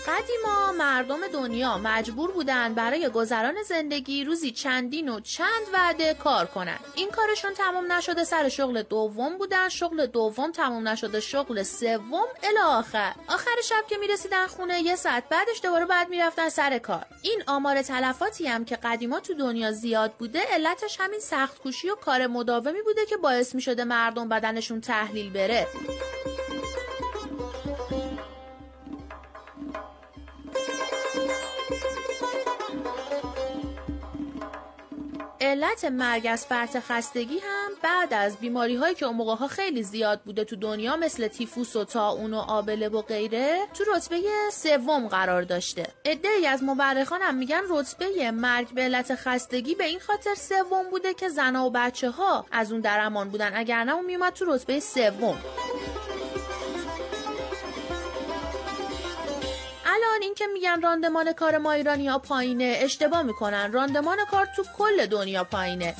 [0.07, 6.79] قدیما مردم دنیا مجبور بودن برای گذران زندگی روزی چندین و چند وعده کار کنن.
[6.95, 9.69] این کارشون تمام نشده سر شغل دوم بودن.
[9.69, 13.13] شغل دوم تمام نشده شغل سوم الی آخر.
[13.27, 17.05] آخر شب که می‌رسیدن خونه یه ساعت بعدش دوباره بعد می‌رفتن سر کار.
[17.21, 21.95] این آمار تلفاتی هم که قدیما تو دنیا زیاد بوده علتش همین سخت کوشی و
[21.95, 25.67] کار مداومی بوده که باعث می‌شده مردم بدنشون تحلیل بره.
[35.51, 39.83] علت مرگ از فرط خستگی هم بعد از بیماری هایی که اون موقع ها خیلی
[39.83, 45.07] زیاد بوده تو دنیا مثل تیفوس و تاون و آبله و غیره تو رتبه سوم
[45.07, 45.87] قرار داشته.
[46.05, 51.13] ای از مورخان هم میگن رتبه مرگ به علت خستگی به این خاطر سوم بوده
[51.13, 53.51] که زنها و بچه ها از اون در امان بودن.
[53.55, 55.37] اگر نه اون میومد تو رتبه سوم.
[59.93, 63.71] الان این که میگن راندمان کار ما ایرانی ها پایینه اشتباه می‌کنن.
[63.71, 65.95] راندمان کار تو کل دنیا پایینه.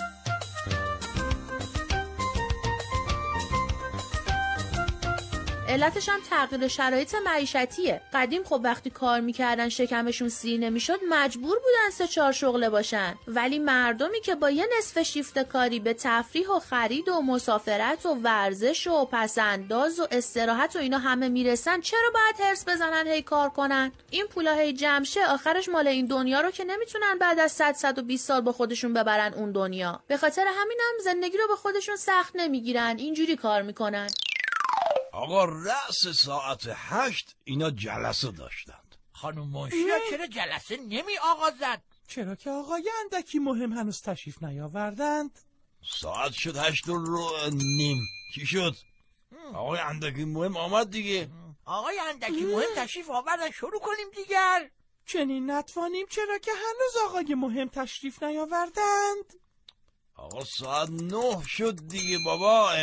[5.70, 8.02] علتش هم تغییر شرایط معیشتیه.
[8.14, 13.16] قدیم خب وقتی کار می‌کردن شکمشون سیر نمی‌شد مجبور بودن سه چهار شغله باشن.
[13.28, 18.10] ولی مردمی که با یه نصف شیفت کاری به تفریح و خرید و مسافرت و
[18.10, 23.50] ورزش و پسنداز و استراحت و اینا همه می‌رسن چرا باید هرس بزنن هی کار
[23.50, 27.72] کنن؟ این پولا هی جمشه آخرش مال این دنیا رو که نمی‌تونن بعد از 100
[27.74, 30.04] 120 سال با خودشون ببرن اون دنیا.
[30.08, 34.08] به خاطر همینم زندگی رو به خودشون سخت نمی‌گیرن اینجوری کار می‌کنن.
[35.12, 38.96] آقا رأس ساعت هشت اینا جلسه داشتند.
[39.12, 45.40] خانم منشیا چرا جلسه نمی آغازد؟ چرا که آقای اندکی مهم هنوز تشریف نیاوردند.
[46.00, 48.02] ساعت شد هشت رو نیم.
[48.34, 48.76] کی شد؟
[49.54, 51.30] آقای اندکی مهم آمد دیگه.
[51.66, 53.52] آقای اندکی مهم تشریف آوردن.
[53.52, 54.70] شروع کنیم دیگر.
[55.06, 59.34] چنین نتوانیم چرا که هنوز آقای مهم تشریف نیاوردند.
[60.16, 62.74] آقا ساعت نه شد دیگه بابا.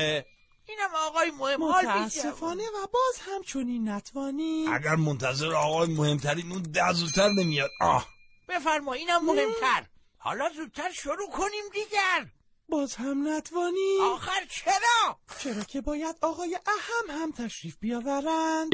[0.68, 6.92] اینم آقای مهم متاسفانه و باز هم چنین نتوانی اگر منتظر آقای مهمترین اون ده
[6.92, 7.70] زودتر نمیاد.
[7.80, 8.08] آه.
[8.48, 9.86] بفرما اینم مهمتر.
[10.18, 12.26] حالا زودتر شروع کنیم دیگر.
[12.68, 18.72] باز هم نتوانی آخر چرا؟ چرا که باید آقای اهم هم تشریف بیاورند.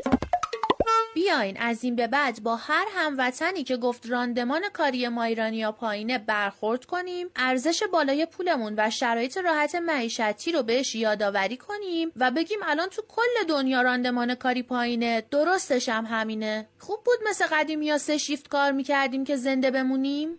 [1.14, 6.18] بیاین از این به بعد با هر هموطنی که گفت راندمان کاری ما ایرانیا پایینه
[6.18, 12.58] برخورد کنیم ارزش بالای پولمون و شرایط راحت معیشتی رو بهش یادآوری کنیم و بگیم
[12.62, 16.68] الان تو کل دنیا راندمان کاری پایینه درستش هم همینه.
[16.78, 20.38] خوب بود مثل قدیمی یا سه شیفت کار می‌کردیم که زنده بمونیم؟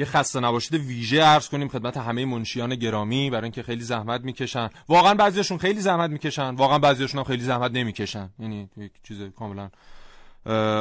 [0.00, 4.70] یه خسته نباشید ویژه عرض کنیم خدمت همه منشیان گرامی برای اینکه خیلی زحمت می‌کشن.
[4.88, 6.54] واقعا بعضیشون خیلی زحمت می‌کشن.
[6.54, 8.30] واقعا بعضیشون هم خیلی زحمت نمی‌کشن.
[8.38, 9.70] یعنی یک چیز کاملا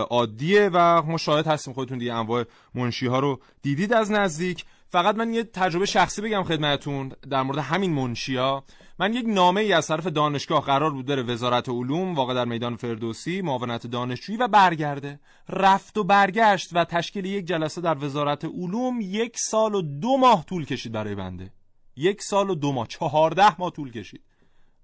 [0.09, 2.43] عادیه و ما شاهد هستیم خودتون دیگه انواع
[2.75, 4.65] منشی ها رو دیدید از نزدیک.
[4.89, 8.63] فقط من یه تجربه شخصی بگم خدمتون در مورد همین منشیا
[9.01, 12.75] من یک نامه ای از طرف دانشگاه قرار بود بره وزارت علوم واقع در میدان
[12.75, 15.19] فردوسی معاونت دانشجویی و برگرده.
[15.49, 20.45] رفت و برگشت و تشکیل یک جلسه در وزارت علوم یک سال و دو ماه
[20.45, 21.51] طول کشید برای بنده.
[21.95, 24.21] یک سال و دو ماه چهارده ماه طول کشید.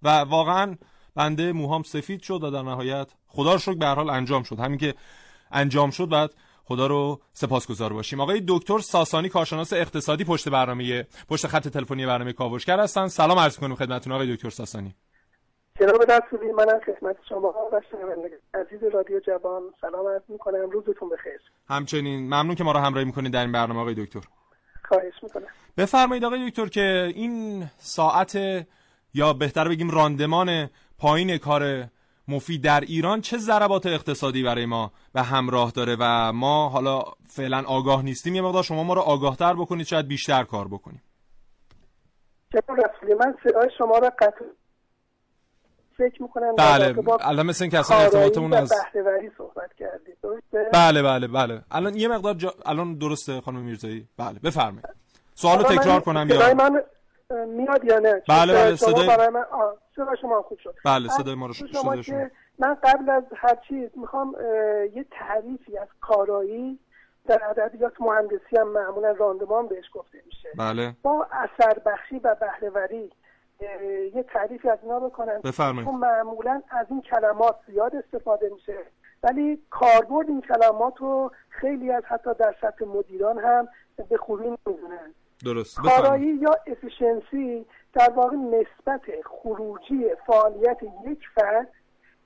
[0.04, 0.76] و واقعا
[1.16, 4.60] بنده موهام سفید شد و در نهایت خدا رو شکر به حال انجام شد.
[4.60, 4.96] همین که
[5.52, 6.34] انجام شد بعد
[6.68, 8.20] خدا رو سپاسگزار باشیم.
[8.20, 13.08] آقای دکتر ساسانی کارشناس اقتصادی پشت برنامه پشت خط تلفنی برنامه کاوشگر هستن.
[13.08, 14.96] سلام عرض کنیم خدمتتون آقای دکتر ساسانی.
[15.80, 17.82] جناب رسولی منم خدمت شما و
[18.54, 19.64] عزیز رادیو جوان.
[19.82, 20.70] سلام عرض می‌کنم.
[20.70, 21.40] روزتون بخیر.
[21.68, 24.20] همچنین ممنون که ما رو همراهی می‌کنید در این برنامه آقای دکتر.
[24.88, 25.48] خواهش می‌کنم.
[25.78, 28.38] بفرمایید آقای دکتر که این ساعت
[29.14, 31.88] یا بهتر بگیم راندمان پایین کار
[32.28, 37.64] مفید در ایران چه ضربات اقتصادی برای ما به همراه داره و ما حالا فعلا
[37.68, 38.36] آگاه نیستیم.
[38.36, 41.02] یه مقدار شما ما رو آگاهتر بکنید شاید بیشتر کار بکنیم.
[42.54, 44.46] رسولی من صدای شما رو قطع
[45.98, 50.18] فکر می‌کنم بله الان مثل اینکه اصلا ارتباطمون از بهرهوری صحبت کردید
[50.74, 51.62] بله بله بله.
[51.72, 52.54] الان یه مقدار جا...
[52.66, 54.86] الان درسته خانم میرزایی؟ بله بفرمایید.
[55.36, 56.82] سوالو حالا من- تکرار کنم یا من
[57.30, 60.76] میاد یا نه؟ بله، بله، شما صدای- برای من آه، صدای شما خوب شد.
[60.86, 62.28] بله، صدای ما رو شما که شما.
[62.60, 64.36] من قبل از هر چیز می‌خوام
[64.96, 66.80] یه تعریفی از کارایی
[67.28, 70.50] در ادبیات مهندسی هم معمولا راندمان بهش گفته میشه.
[70.58, 70.94] بله.
[71.04, 73.12] با اثر بخشی و بهرهوری
[74.16, 75.42] یه تعریفی از اینا بکنم.
[75.44, 75.90] بفرمایید.
[75.90, 78.78] چون معمولا از این کلمات زیاد استفاده میشه.
[79.24, 83.68] ولی کاربرد این کلمات رو خیلی از حتی در سطح مدیران هم
[84.10, 85.14] به خوبی نمی‌دونن.
[85.46, 85.80] درست.
[85.82, 90.78] کارایی یا افیشنسی در واقع نسبت خروجی فعالیت
[91.08, 91.68] یک فرد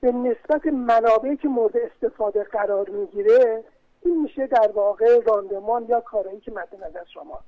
[0.00, 3.64] به نسبت منابعی که مورد استفاده قرار می‌گیره
[4.02, 7.44] این میشه در واقع راندمان یا کارایی که مد نظر شماست.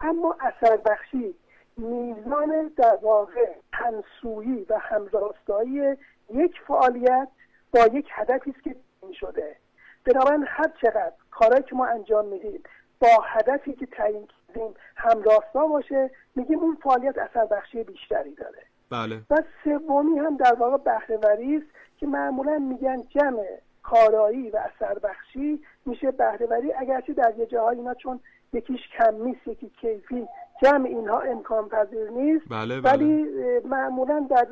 [0.00, 1.34] اما اثر بخشی
[1.76, 5.96] میزان در واقع همسویی و همراستایی
[6.34, 7.28] یک فعالیت
[7.72, 9.56] با یک هدفی است که تعیین شده.
[10.04, 12.62] بنابراین هر چقدر کارهایی که ما انجام میدیم
[13.00, 18.62] با هدفی که تعیین کردیم همراستا باشه میگیم اون فعالیت اثر بخشی بیشتری داره.
[18.90, 19.20] بله.
[19.30, 21.66] و سومی هم در واقع بهرهوری است
[21.98, 23.44] که معمولا میگن جمع
[23.82, 26.72] کارایی و اثر بخشی میشه بهرهوری.
[26.72, 28.20] اگرچه در یه جاهای اینا چون
[28.52, 30.28] یکیش کم نیست یکی کیفی
[30.62, 32.44] جمع اینها امکان پذیر نیست.
[32.50, 32.92] بله، بله.
[32.92, 33.24] ولی
[33.64, 34.46] معمولا در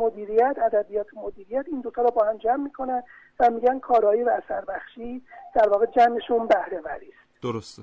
[0.00, 3.02] مدیریت ادبیات مدیریت این دوتا رو با هم جمع می‌کنن
[3.40, 5.22] و میگن کارایی و اثر بخشی
[5.54, 7.42] در واقع جمعشون بهرهوری است.
[7.42, 7.82] درسته.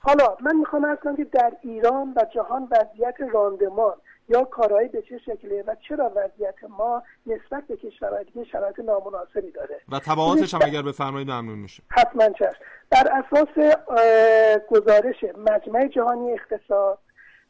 [0.00, 3.96] حالا من می‌خوام ارز کنم که در ایران و جهان وضعیت راندمان
[4.28, 9.50] یا کارایی به چه شکله و چرا وضعیت ما نسبت به کشورهای دیگه شرایط نامناسبی
[9.50, 12.60] داره؟ و تبعاتش هم اگر بفرمایید ممنون میشه حتما چشم.
[12.90, 13.78] بر اساس
[14.70, 16.98] گزارش مجمع جهانی اقتصاد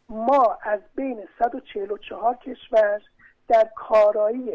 [0.08, 3.00] ما از بین 144 کشور
[3.48, 4.52] در کارایی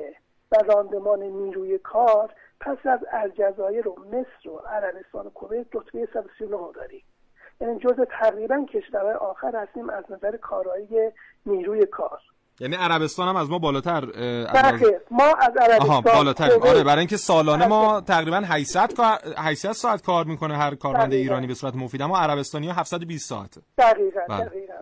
[0.52, 6.58] و راندمان نیروی کار پس از الجزایر و مصر و عربستان و کویت رتبه 139
[6.76, 7.04] داریم.
[7.62, 10.88] یعنی جز تقریبا کشورهای آخر هستیم از نظر کارایی
[11.45, 12.20] نیروی کار.
[12.60, 14.06] یعنی عربستان هم از ما بالاتر
[14.47, 18.93] از بخیر ما از عربستان آها بالاتریم کویت، آره برای اینکه سالانه ما تقریبا 800
[18.93, 21.22] کار 800 ساعت کار می‌کنه هر کارمند دقیقاً.
[21.22, 22.01] ایرانی به صورت مفید.
[22.01, 24.45] اما عربستانی ها 720 ساعته دقیقا بله.
[24.45, 24.74] دقیقا.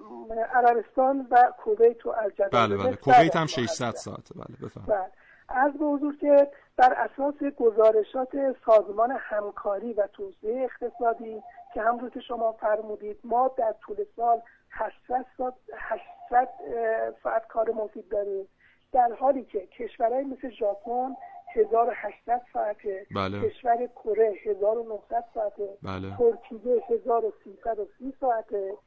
[0.54, 2.96] عربستان و کویت و الجزایر بله بله.
[2.96, 3.92] کویت هم از ما 600 هستن.
[3.92, 4.94] ساعته بله بفرمایید.
[4.94, 5.12] بله.
[5.50, 6.48] از به حضور که
[6.78, 8.30] بر اساس گزارشات
[8.66, 11.42] سازمان همکاری و توسعه اقتصادی
[11.74, 14.42] که همونطور که شما فرمودید ما در طول سال
[14.72, 18.48] 800 ساعت 800 اه، ساعت کار مفید داریم
[18.92, 21.16] در حالی که کشورهای مثل ژاپن
[21.56, 23.50] 1800 ساعته بله.
[23.50, 26.18] کشور کره 1900 ساعته بله.
[26.18, 28.78] ترکیه 1330 ساعته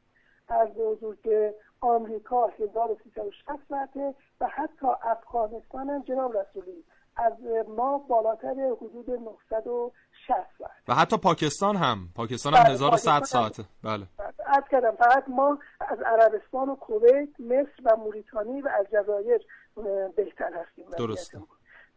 [0.47, 6.83] از حضور که آمریکا 1360 ساعته و حتی افغانستان هم جناب رسولی
[7.15, 7.33] از
[7.67, 9.91] ما بالاتر حدود 960
[10.59, 10.71] ساعت.
[10.87, 12.09] و حتی پاکستان هم.
[12.15, 13.49] پاکستان هم بله، 1100 پاکستان هم.
[13.49, 13.63] ساعته.
[13.83, 14.05] بله.
[14.45, 19.41] از کردم فقط ما از عربستان و کویت مصر و موریتانی و الجزایر
[19.77, 19.83] اه،
[20.15, 21.39] بهتر هستیم درسته.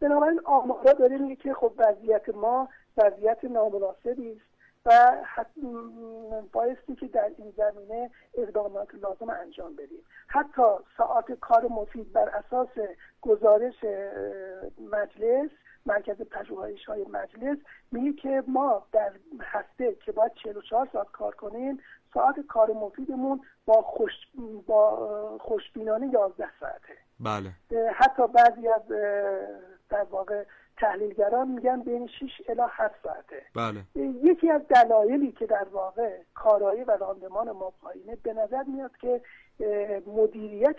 [0.01, 4.48] بنابراین آمارا داره میگه که خب وضعیت ما وضعیت نامناسبی است.
[4.85, 5.17] و
[6.51, 10.03] بایستی که در این زمینه اقدامات لازم انجام بدیم.
[10.27, 10.61] حتی
[10.97, 12.69] ساعت کار مفید بر اساس
[13.21, 13.75] گزارش
[14.91, 15.49] مجلس
[15.85, 17.57] مرکز پژوهش های مجلس
[17.91, 19.11] میگه که ما در
[19.41, 21.79] هفته که باید 44 ساعت کار کنیم
[22.13, 24.11] ساعت کار مفیدمون با خوش
[24.67, 26.93] با خوشبینانه 11 ساعته.
[27.19, 27.51] بله.
[27.93, 28.81] حتی بعضی از
[29.89, 30.43] در واقع
[30.79, 33.41] تحلیلگران میگن بین 6 الی 7 ساعته.
[33.55, 33.79] بله.
[34.23, 39.21] یکی از دلایلی که در واقع کارایی و راندمان ما پایینه به نظر میاد که
[40.07, 40.75] مدیریت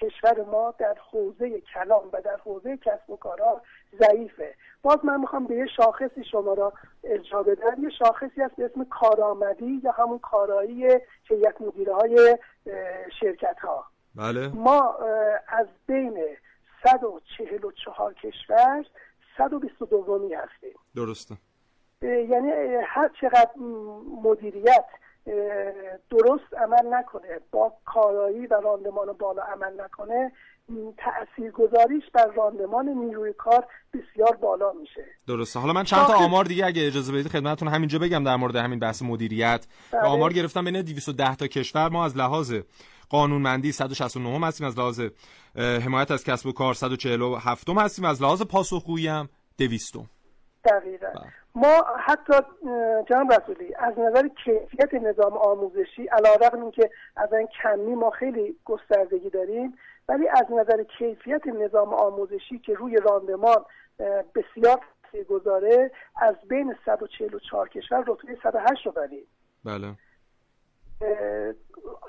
[0.00, 3.60] کشور ما در حوزه کلام و در حوزه کسب و کارها
[4.00, 4.54] ضعیفه.
[4.82, 6.72] باز من می‌خوام به یه شاخصی شما را
[7.04, 7.82] ارجاع بدم.
[7.84, 10.86] یه شاخصی هست به اسم کارآمدی یا همون کارایی
[11.28, 12.38] هیئت مدیره های
[13.20, 13.84] شرکت ها
[14.14, 14.48] بله.
[14.48, 14.94] ما
[15.48, 16.24] از بین
[16.84, 18.84] 144 کشور
[19.38, 20.78] 122 هستیم.
[20.96, 21.36] درسته.
[22.02, 22.50] یعنی
[22.86, 23.50] هر چقدر
[24.22, 24.84] مدیریت
[26.10, 30.32] درست عمل نکنه با کارایی و راندمان بالا عمل نکنه
[30.98, 35.04] تأثیر گذاریش بر راندمان نیروی کار بسیار بالا میشه.
[35.28, 35.60] درسته.
[35.60, 38.78] حالا من چند تا آمار دیگه اگه اجازه بدید خدمتتون همینجا بگم در مورد همین
[38.78, 39.66] بحث مدیریت.
[39.92, 40.02] بله.
[40.02, 42.54] آمار گرفتم بین 210 تا کشور ما از لحاظ
[43.14, 45.00] قانونمندی 169 هستیم از لحاظ
[45.56, 49.96] حمایت از کسب و کار 147 هستیم از لحاظ پاسخگویی هم 200
[50.64, 51.06] دقیقا.
[51.54, 52.32] ما حتی
[53.10, 59.30] جناب رسولی از نظر کیفیت نظام آموزشی علیرغم اینکه از این کمی ما خیلی گستردگی
[59.30, 59.74] داریم
[60.08, 63.64] ولی از نظر کیفیت نظام آموزشی که روی راندمان
[64.34, 64.80] بسیار
[65.28, 69.26] گذاره از بین 144 کشور رتبه 108 رو داریم
[69.64, 69.94] بله.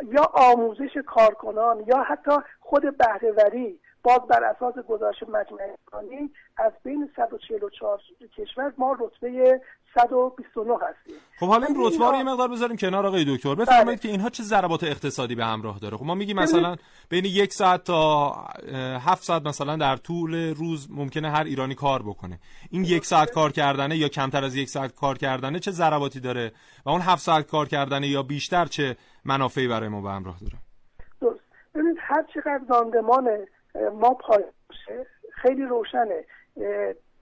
[0.04, 7.10] یا آموزش کارکنان یا حتی خود بهرهوری باز بر اساس گزارش مجمع انسانی از بین
[7.16, 8.00] 144
[8.38, 9.62] کشور ما رتبه
[9.96, 11.16] 129 هستیم.
[11.40, 13.56] خب حالا این رتبه رو یه مقدار بذاریم کنار آقای دکتر.
[13.56, 13.98] بفرمایید بله.
[13.98, 16.76] که اینها چه ضربات اقتصادی به همراه داره؟ خب ما میگیم مثلا
[17.10, 18.30] بین یک ساعت تا
[19.06, 22.40] هفت ساعت مثلا در طول روز ممکنه هر ایرانی کار بکنه.
[22.72, 26.52] این یک ساعت کار کردنه یا کمتر از یک ساعت کار کردنه چه ضرباتی داره؟
[26.86, 28.96] و اون هفت ساعت کار کردنه یا بیشتر چه
[29.26, 30.58] منافعی برای ما به همراه داره؟
[31.22, 31.40] درست.
[31.76, 33.38] ببینید هر چقدر راندمان اه،
[33.94, 36.26] ما پایین باشه خیلی روشنه.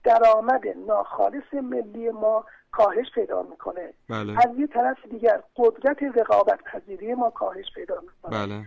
[0.04, 3.94] درآمد ناخالص ملی ما کاهش پیدا می‌کنه.
[4.08, 4.32] بله.
[4.38, 8.46] از یه طرف دیگر قدرت رقابت پذیری ما کاهش پیدا می‌کنه.
[8.46, 8.64] بله.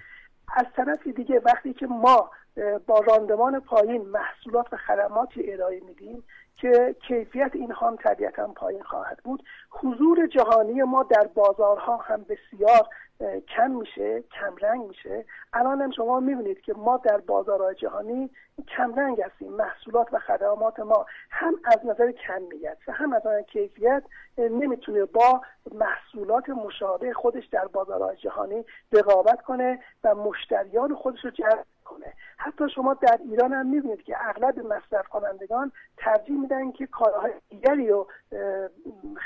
[0.56, 2.32] از طرف دیگه وقتی که ما
[2.88, 6.24] با راندمان پایین محصولات و خدماتی ارائه میدیم
[6.58, 9.44] که کیفیت اینها هم طبیعتا پایین خواهد بود.
[9.70, 12.88] حضور جهانی ما در بازارها هم بسیار
[13.56, 15.26] کم میشه کمرنگ میشه.
[15.54, 18.30] الان هم شما می‌بینید که ما در بازارهای جهانی
[18.78, 19.54] کمرنگ هستیم.
[19.54, 24.04] محصولات و خدمات ما هم از نظر کمیت و هم از نظر کیفیت
[24.38, 25.42] نمی‌تونه با
[25.72, 32.70] محصولات مشابه خودش در بازارهای جهانی رقابت کنه و مشتریان خودش رو جلب کنه حتی
[32.76, 38.08] شما در ایران هم می‌بینید که اغلب مصرف کنندگان ترجیح میدن که کالاهای دیگری رو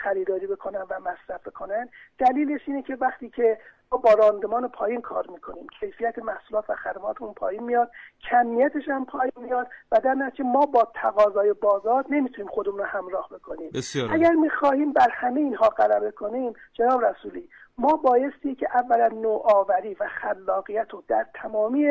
[0.03, 1.89] خریداری بکنن و مصرف بکنن.
[2.19, 3.57] دلیلش اینه که وقتی که
[3.91, 7.91] ما با راندمان پایین کار می‌کنیم کیفیت محصولات و خدماتمون پایین میاد
[8.29, 13.29] کمیتش هم پایین میاد و در نتیجه ما با تقاضای بازار نمی‌تونیم خودمون رو همراه
[13.29, 13.69] بکنیم.
[13.73, 14.25] بسیار عالی.
[14.25, 17.49] اگر می‌خواهیم بر همه اینها غلبه کنیم جناب رسولی
[17.81, 21.89] ما بایستی که اولا نوآوری و خلاقیت رو در تمامی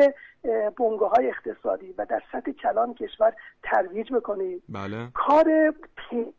[0.77, 3.33] بنگاه های اقتصادی و در سطح کلان کشور
[3.63, 4.63] ترویج بکنیم.
[4.69, 5.07] بله.
[5.13, 5.73] کار
[6.09, 6.33] تیم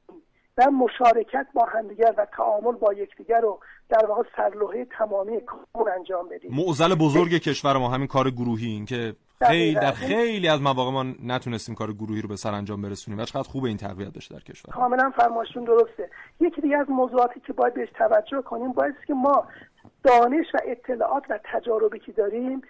[0.58, 6.28] و مشارکت با همدیگر و تعامل با یکدیگر رو در واقع سرلوحه تمامی کارمون انجام
[6.28, 6.50] بدیم.
[6.54, 9.14] معضل بزرگ کشور ما همین کار گروهی این که
[9.46, 13.20] خیلی در خیلی از مواقع ما نتونستیم کار گروهی رو به سر انجام برسونیم.
[13.20, 14.72] و چقدر خوب این تقویت داشته در کشور.
[14.72, 16.10] کاملا فرمایشتون درسته.
[16.40, 19.46] یکی دیگه از موضوعاتی که باید بهش توجه کنیم باید که ما
[20.04, 22.62] دانش و اطلاعات و تجاربی که داریم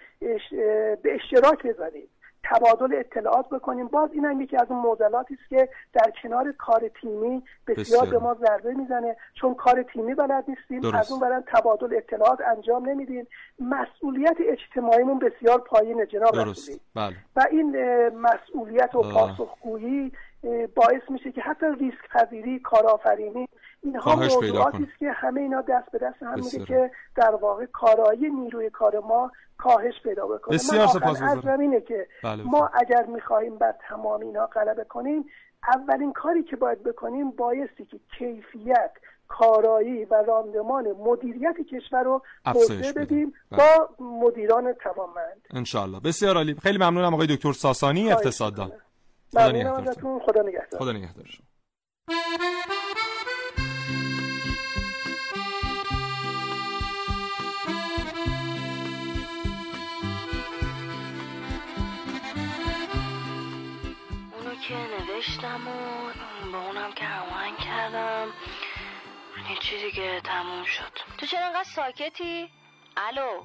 [1.03, 2.07] به اشتراک بذاریم.
[2.43, 6.91] تبادل اطلاعات بکنیم باز این هم یکی از اون معضلاتی است که در کنار کار
[7.01, 8.05] تیمی بسیار بسیار.
[8.05, 10.95] به ما ضربه می‌زنه چون کار تیمی بلد نیستیم درست.
[10.95, 13.27] از اون برن تبادل اطلاعات انجام نمیدیم
[13.59, 17.75] مسئولیت اجتماعیمون بسیار پایینه جناب درست بله و این
[18.09, 19.13] مسئولیت و آه.
[19.13, 20.11] پاسخگویی
[20.75, 23.47] باعث میشه که حتی ریسک پذیری کارآفرینی
[23.83, 24.83] اینها موضوعاتی.
[24.83, 26.65] است که همه اینا دست به دست هم میده.
[26.65, 30.87] که در واقع کارایی نیروی کار ما کاهش پیدا بکنه بسیار.
[31.03, 35.25] عرضم اینه که بله، ما اگر می‌خواهیم بر تمام اینا غلبه کنیم
[35.73, 38.91] اولین کاری که باید بکنیم بایستی که کیفیت
[39.27, 43.05] کارایی و راندمان مدیریت کشور رو افزایش توسعه بدیم.
[43.05, 43.59] بدیم بله.
[43.59, 48.71] با مدیران توانمند انشالله بسیار عالی خیلی ممنونم آقای دکتر ساسانی اقتصاددان
[49.33, 50.19] خدا نگهدارتون.
[50.19, 51.45] خدا نگهدار خدا نگهدار شما.
[64.33, 68.27] اونو که نوشتم و با اونم که هماهنگ کردم
[69.47, 72.49] هیچی دیگه تموم شد تو چرا انقدر ساکتی؟
[72.97, 73.43] الو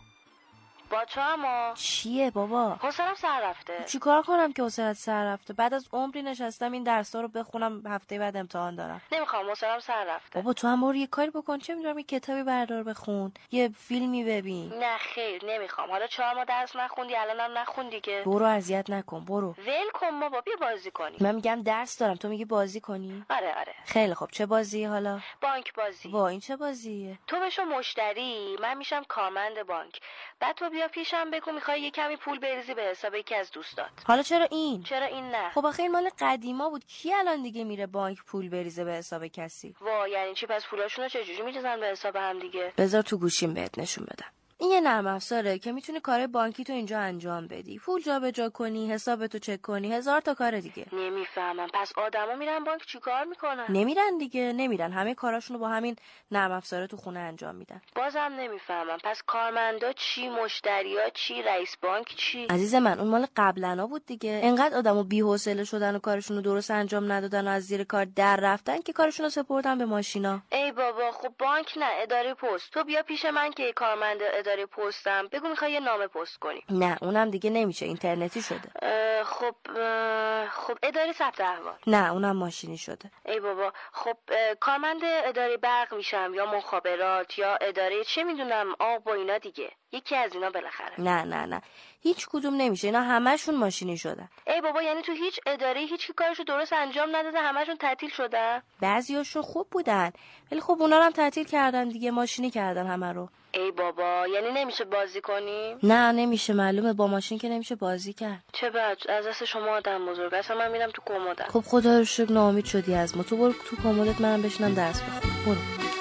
[0.90, 3.84] با تو اما چیه بابا؟ حسنم سر رفته.
[3.86, 8.18] چیکار کنم که حوصلت سر رفته؟ بعد از عمری نشستم این درسا رو بخونم هفته
[8.18, 9.00] بعد امتحان دارم.
[9.12, 10.38] نمی‌خوام حسنم سر رفته.
[10.38, 14.24] بابا تو هم برو یه کاری بکن چه می‌دونم یه کتابی بردار بخون یه فیلمی
[14.24, 14.72] ببین.
[14.74, 15.90] نه خیر نمی‌خوام.
[15.90, 19.54] حالا چهار ما درس نخوندی الانم نخون دیگه برو اذیت نکن برو.
[19.66, 23.54] ول کن بابا بیا بازی کنیم من میگم درس دارم تو میگی بازی کنی؟ آره
[23.54, 23.74] آره.
[23.84, 26.08] خیلی خب چه بازی حالا؟ بانک بازی.
[26.08, 30.00] وا این چه بازیه؟ تو بشو مشتری من میشم کارمند بانک.
[30.40, 33.88] بعد تو بیا پیشم بگو می‌خوای یه کمی پول بریزی به حساب یکی از دوستات.
[34.06, 36.84] حالا چرا این؟ چرا این نه؟ خب آخه این مال قدیما بود.
[36.84, 41.08] کی الان دیگه میره بانک پول بریزه به حساب کسی؟ وا یعنی چی؟ پس پولاشونو
[41.08, 44.37] چجوری میریزن به حساب هم دیگه؟ بذار تو گوشیم بهت نشون بدم.
[44.60, 47.78] این یه نرم افزاره که می‌تونی کار بانکی تو اینجا انجام بدی.
[47.78, 50.86] پول جابجا کنی حسابتو چک کنی هزار تا کار دیگه.
[50.92, 51.68] نمی‌فهمم.
[51.74, 54.92] پس آدما میرن بانک چیکار می‌کنن؟ نمیرن دیگه نمیرن.
[54.92, 55.96] همه کاراشونو با همین
[56.30, 57.80] نرم افزاره تو خونه انجام میدن.
[57.94, 58.98] بازم نمی‌فهمم.
[59.04, 64.40] پس کارمندا چی؟ مشتریا چی؟ رئیس بانک چی؟ عزیز من اون مال قبلنا بود دیگه.
[64.42, 68.80] انقدر آدمو بی‌حوصله شدن و کارشونو درست انجام ندادن و از زیر کار در رفتن
[68.80, 70.40] که کارشونو سپردن به ماشینا.
[70.52, 72.72] ای بابا خب بانک نه اداره پست.
[72.72, 74.18] تو بیا پیش من که کارمند
[74.48, 76.64] اداره پستم؟ بگو می‌خوای یه نامه پست کنی.
[76.70, 78.70] نه اونم دیگه نمیشه اینترنتی شده.
[78.82, 81.74] اه، خب اه، خب اداره ثبت احوال.
[81.86, 83.10] نه اونم ماشینی شده.
[83.24, 84.16] ای بابا خب
[84.60, 89.72] کارمند اداره برق میشم یا مخابرات یا اداره چه می‌دونم آب و اینا دیگه.
[89.92, 91.00] یکی از اینا بالاخره.
[91.00, 91.62] نه نه نه.
[92.00, 92.86] هیچ کدوم نمیشه.
[92.86, 97.16] اینا همشون ماشینی شدن ای بابا یعنی تو هیچ اداره هیچ کی کارشو درست انجام
[97.16, 100.12] نداده همشون تعطیل شدن بعضیاشون خوب بودن.
[100.52, 103.28] ولی خب اونا رو هم تعطیل کردن دیگه ماشینی کردن همه رو.
[103.52, 106.52] ای بابا یعنی نمیشه بازی کنیم نه نمیشه.
[106.52, 108.44] معلومه با ماشین که نمیشه بازی کرد.
[108.52, 108.96] چه بد.
[109.08, 110.34] از دست شما آدم بزرگ.
[110.34, 111.46] اصلا من میرم تو کمدم.
[111.48, 113.22] خب خدا رو شکر ناامید شدی از ما.
[113.22, 115.44] تو برو تو کمدت منم بشینم درس بخونم.
[115.46, 115.97] برو.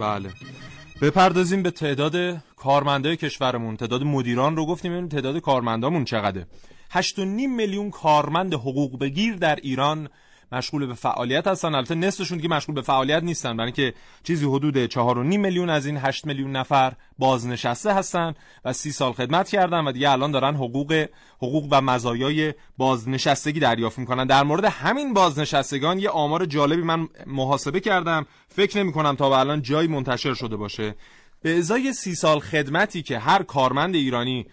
[0.00, 0.30] بله.
[1.02, 3.76] بپردازیم به تعداد کارمندای کشورمون.
[3.76, 6.46] تعداد مدیران رو گفتیم ببینیم تعداد کارمندامون چقدره.
[6.92, 7.18] 8.5
[7.56, 10.08] میلیون کارمند حقوق بگیر در ایران
[10.52, 11.74] مشغول به فعالیت هستن.
[11.74, 13.56] البته نصفشون دیگه مشغول به فعالیت نیستن.
[13.56, 13.94] برای اینکه
[14.24, 18.34] چیزی حدود 4.5 میلیون از این 8 میلیون نفر بازنشسته هستن
[18.64, 23.98] و 30 سال خدمت کردن و دیگه الان دارن حقوق حقوق و مزایای بازنشستگی دریافت
[23.98, 24.26] می‌کنن.
[24.26, 28.26] در مورد همین بازنشستگان یه آمار جالبی من محاسبه کردم.
[28.48, 30.94] فکر نمی کنم تا به الان جایی منتشر شده باشه.
[31.42, 34.46] به ازای سی سال خدمتی که هر کارمند ایرانی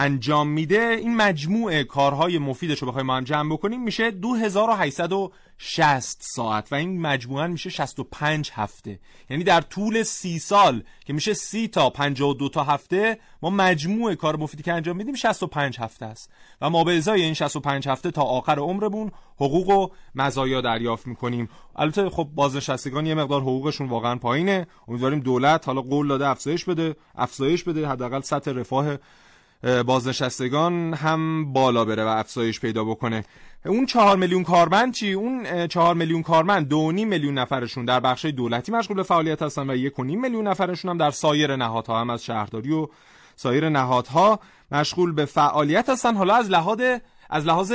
[0.00, 6.72] انجام میده این مجموع کارهای مفیدش رو بخوایم ما هم جمع بکنیم میشه 2860 ساعت
[6.72, 9.00] و این مجموعا میشه 65 هفته.
[9.30, 14.36] یعنی در طول 30 سال که میشه 30 تا 52 تا هفته ما مجموع کار
[14.36, 16.30] مفیدی که انجام میدیم 65 هفته است.
[16.60, 21.48] و ما به ازای این 65 هفته تا آخر عمرمون حقوق و مزایا دریافت می‌کنیم.
[21.76, 24.66] البته خب بازنشستگان یه مقدار حقوقشون واقعا پایینه.
[24.88, 28.96] امیدواریم دولت حالا قول داده افزایش بده افزایش بده حداقل سطح رفاه
[29.86, 33.24] بازنشستگان هم بالا بره و افزایش پیدا بکنه.
[33.66, 38.24] اون چهار میلیون کارمند چی؟ اون چهار میلیون کارمند دو نیم میلیون نفرشون در بخش
[38.24, 42.10] دولتی مشغول فعالیت هستن و یک و نیم میلیون نفرشون هم در سایر نهادها هم
[42.10, 42.88] از شهرداری و
[43.36, 44.40] سایر نهادها
[44.72, 46.16] مشغول به فعالیت هستن.
[46.16, 46.80] حالا از لحاظ
[47.30, 47.72] از لحاظ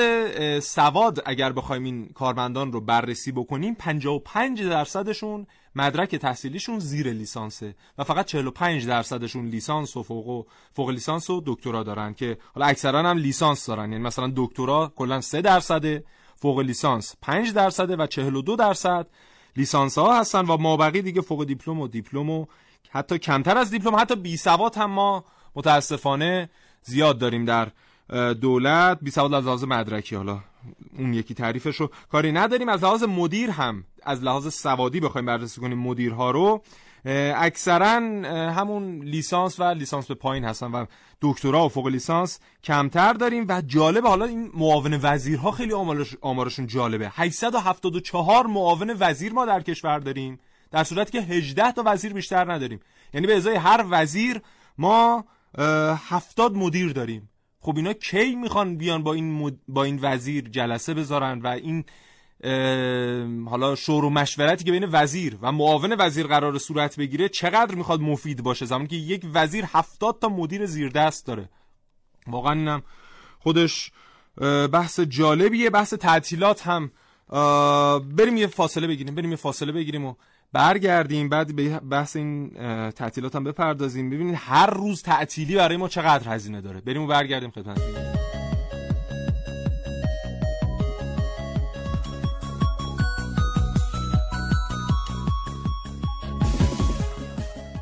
[0.62, 8.04] سواد اگر بخوایم این کارمندان رو بررسی بکنیم 55 درصدشون مدرک تحصیلیشون زیر لیسانسه و
[8.04, 13.00] فقط 45 درصدشون لیسانس و فوق و فوق لیسانس و دکترا دارن که حالا اکثرا
[13.00, 13.92] هم لیسانس دارن.
[13.92, 16.04] یعنی مثلا دکترا کلا 3 درصده
[16.36, 19.08] فوق لیسانس 5 درصده و 42 درصد.
[19.58, 22.46] لیسانس ها هستن و مابقی دیگه فوق دیپلم و دیپلم و
[22.90, 23.96] حتی کمتر از دیپلم.
[23.96, 26.50] حتی بی سواد هم ما متاسفانه
[26.82, 27.72] زیاد داریم در
[28.42, 30.40] دولت بی سواد از لحاظ مدرکی حالا
[30.98, 31.90] اون یکی تعریفش رو.
[32.12, 36.64] کاری نداریم از لحاظ مدیر هم از لحاظ سوادی بخوایم بررسی کنیم مدیرها رو.
[37.36, 37.90] اکثرا
[38.52, 40.86] همون لیسانس و لیسانس به پایین هستن و
[41.22, 46.68] دکترا و فوق لیسانس کمتر داریم و جالبه حالا این معاون وزیرها خیلی آمارش آمارشون
[46.68, 47.12] جالبه.
[47.14, 50.40] 874 معاون وزیر ما در کشور داریم
[50.72, 52.80] در صورتی که 18 تا وزیر بیشتر نداریم.
[53.14, 54.42] یعنی به ازای هر وزیر
[54.78, 55.26] ما
[55.58, 57.30] 70 مدیر داریم.
[57.66, 59.58] خب اینا کی می‌خوان بیان با این مد...
[59.68, 61.84] با این وزیر جلسه بذارن و این
[63.46, 68.02] حالا شور و مشورتی که بین وزیر و معاون وزیر قرار صورت بگیره چقدر می‌خواد
[68.02, 71.50] مفید باشه؟ زمانی که یک وزیر هفتاد تا مدیر زیر دست داره.
[72.28, 72.84] واقعا اینم
[73.40, 73.92] خودش
[74.72, 76.92] بحث جالبیه بحث تعطیلات هم
[78.16, 80.16] بریم یه فاصله بگیریم بریم یه فاصله بگیریم و
[80.54, 82.50] برگردیم بعد به بحث این
[82.92, 84.10] تعطیلات هم بپردازیم.
[84.10, 86.82] ببینید هر روز تعطیلی برای ما چقدر هزینه داره.
[86.82, 87.82] بریم و برگردیم خدمت.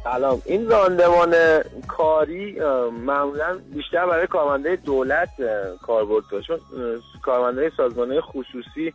[0.03, 0.41] سلام.
[0.45, 1.36] این راندمان
[1.88, 2.59] کاری
[3.05, 5.30] معمولا بیشتر برای کارمنده دولت
[5.82, 6.47] کاربرد داشت.
[6.47, 6.59] چون
[7.22, 8.93] کارمنده سازمانه خصوصی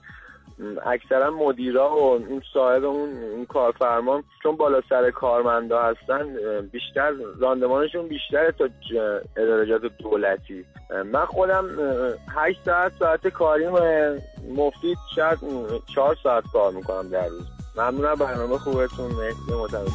[0.87, 6.37] اکثرا مدیرا و اون صاحب اون کارفرمان چون بالا سر کارمندا هستن
[6.73, 8.69] بیشتر راندمانشون بیشتره تا
[9.37, 10.65] ادارجات دولتی.
[11.13, 11.67] من خودم
[12.37, 13.73] 8 ساعت ساعت کاریم
[14.57, 15.39] مفید شاید
[15.95, 17.47] 4 ساعت کار می‌کنم در روز.
[17.77, 19.11] ممنونم برنامه خوبتون.
[19.11, 19.53] مرسی.
[19.65, 19.93] متوجه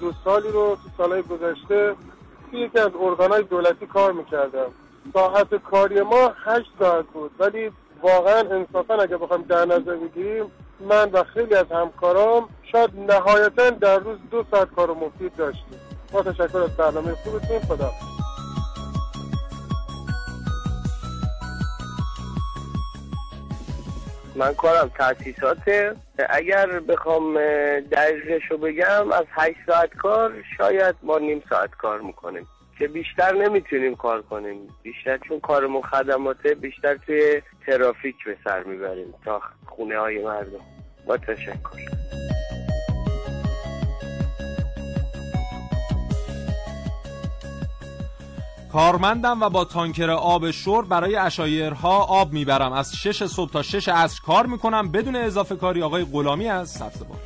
[0.00, 1.94] دو سالی رو تو سالهای گذشته
[2.54, 4.66] توی یکی از ارگانهای دولتی کار می‌کردم
[5.14, 7.30] ساعت کاری ما هشت ساعت بود.
[7.38, 7.70] ولی
[8.02, 10.50] واقعا انصافا اگه بخوام در نظر بگیریم
[10.80, 15.80] من و خیلی از همکارام شاید نهایتا در روز دو ساعت کار مفید داشتیم.
[16.12, 17.90] با تشکر از برنامه خوبتون خدا
[24.36, 25.94] من کارم تاسیساته
[26.28, 27.34] اگر بخوام
[27.80, 32.46] دقیقش رو بگم از هشت ساعت کار شاید ما نیم ساعت کار می‌کنیم.
[32.78, 34.68] که بیشتر نمی‌تونیم کار کنیم.
[34.82, 39.14] بیشتر چون کارمون خدماته بیشتر توی ترافیک به سر می‌بریم.
[39.24, 40.60] تا خونه های مردم.
[41.06, 41.78] با تشکر.
[48.74, 52.72] کارمندم و با تانکر آب شور برای اشایرها آب می‌برم.
[52.72, 54.92] از شش صبح تا شش عصر کار می‌کنم.
[54.92, 57.18] بدون اضافه کاری آقای غلامی از سبزوار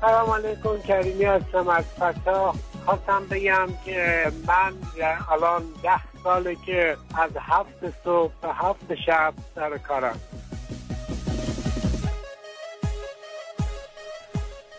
[0.00, 1.68] سلام علیکم کریمی هستم.
[1.68, 4.72] از فتا خواستم بگم که من
[5.32, 10.20] الان ده ساله که از هفت صبح تا هفت شب سر کارم.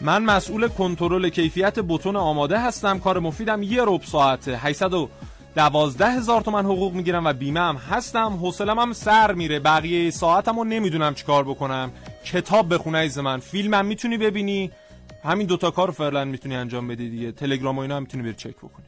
[0.05, 2.99] من مسئول کنترل کیفیت بتون آماده هستم.
[2.99, 4.57] کار مفیدم یه رب ساعته.
[4.57, 8.33] 812 هزار تومن حقوق می‌گیرم و بیمه هم هستم.
[8.33, 9.59] حوصلم هم سر میره.
[9.59, 11.91] بقیه ساعتم رو نمی‌دونم چیکار بکنم.
[12.25, 13.39] کتاب بخونه از من.
[13.39, 14.71] فیلمم می‌تونی ببینی.
[15.23, 17.31] همین دوتا کار فعلا می‌تونی انجام بدی دیگه.
[17.31, 18.85] تلگرام و اینا هم می‌تونی بری چک بکنی.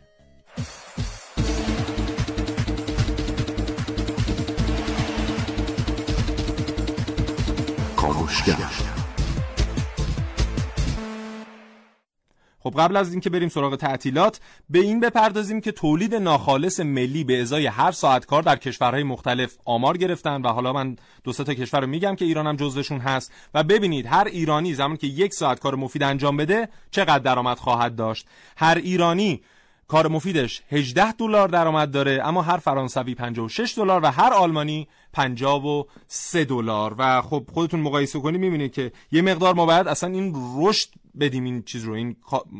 [12.67, 14.39] خب قبل از اینکه بریم سراغ تعطیلات
[14.69, 19.57] به این بپردازیم که تولید ناخالص ملی به ازای هر ساعت کار در کشورهای مختلف
[19.65, 23.63] آمار گرفتن و حالا من دو تا کشور رو میگم که ایرانم جزوشون هست و
[23.63, 28.27] ببینید هر ایرانی زمان که یک ساعت کار مفید انجام بده چقدر درآمد خواهد داشت.
[28.57, 29.41] هر ایرانی
[29.87, 36.45] کار مفیدش 18 دلار درآمد داره اما هر فرانسوی 56 دلار و هر آلمانی 53
[36.45, 36.95] دلار.
[36.97, 41.43] و خب خودتون مقایسه کنید می‌بینید که یه مقدار ما باید اصلا این رشد بدیم
[41.43, 42.15] این چیز رو این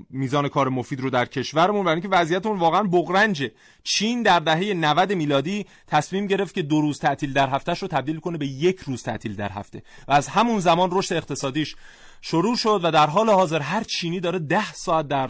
[0.09, 1.86] میزان کار مفید رو در کشورمون.
[1.86, 3.51] و اینکه وضعیتمون واقعا بغرنجه.
[3.84, 8.19] چین در دهه 90 میلادی تصمیم گرفت که دو روز تعطیل در هفتهش رو تبدیل
[8.19, 9.84] کنه به یک روز تعطیل در هفته.
[10.07, 11.75] و از همون زمان رشد اقتصادیش
[12.21, 15.30] شروع شد و در حال حاضر هر چینی داره ده ساعت در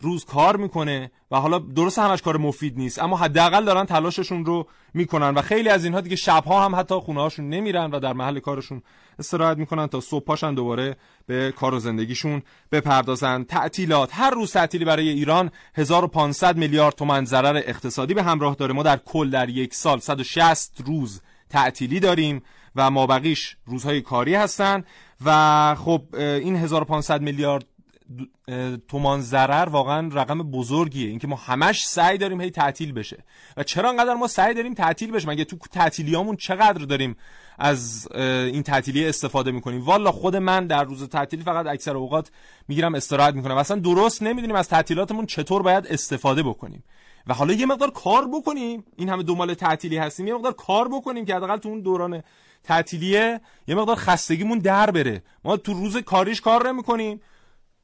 [0.00, 4.66] روز کار می‌کنه و حالا درست همش کار مفید نیست اما حداقل دارن تلاششون رو
[4.94, 8.38] می‌کنن و خیلی از اینها دیگه شبها هم حتی خونه هاشون نمیرن و در محل
[8.38, 8.82] کارشون
[9.18, 12.42] استراحت می‌کنن تا صبح پاشن دوباره به کار و زندگیشون
[12.72, 13.44] بپردازن.
[13.44, 18.74] تعطیلات هر روز تعطیلی برای ایران 1500 میلیارد تومن ضرر اقتصادی به همراه داره.
[18.74, 21.20] ما در کل در یک سال 160 روز
[21.50, 22.42] تعطیلی داریم
[22.76, 24.84] و مابقیش روزهای کاری هستن
[25.24, 27.64] و خب این 1500 میلیارد
[28.88, 31.08] تومان ضرر واقعا رقم بزرگیه.
[31.08, 33.24] اینکه ما همش سعی داریم هی تعطیل بشه.
[33.56, 37.16] و چرا انقدر ما سعی داریم تعطیل بشه؟ مگه تو تعطیلیامون چقدر داریم
[37.58, 42.30] از این تعطیلی استفاده می‌کنیم؟ والا خود من در روز تعطیلی فقط اکثر اوقات
[42.68, 43.56] می‌گیرم استراحت می‌کنم.
[43.56, 46.84] اصلا درست نمی‌دونیم از تعطیلاتمون چطور باید استفاده بکنیم.
[47.26, 48.84] و حالا یه مقدار کار بکنیم.
[48.96, 50.26] این همه دنبال تعطیلی هستیم.
[50.26, 52.22] یه مقدار کار بکنیم که حداقل تو اون دوران
[52.64, 55.22] تعطیلیه یه مقدار خستگیمون در بره.
[55.44, 57.20] ما تو روز کاریش کار نمی‌کنیم.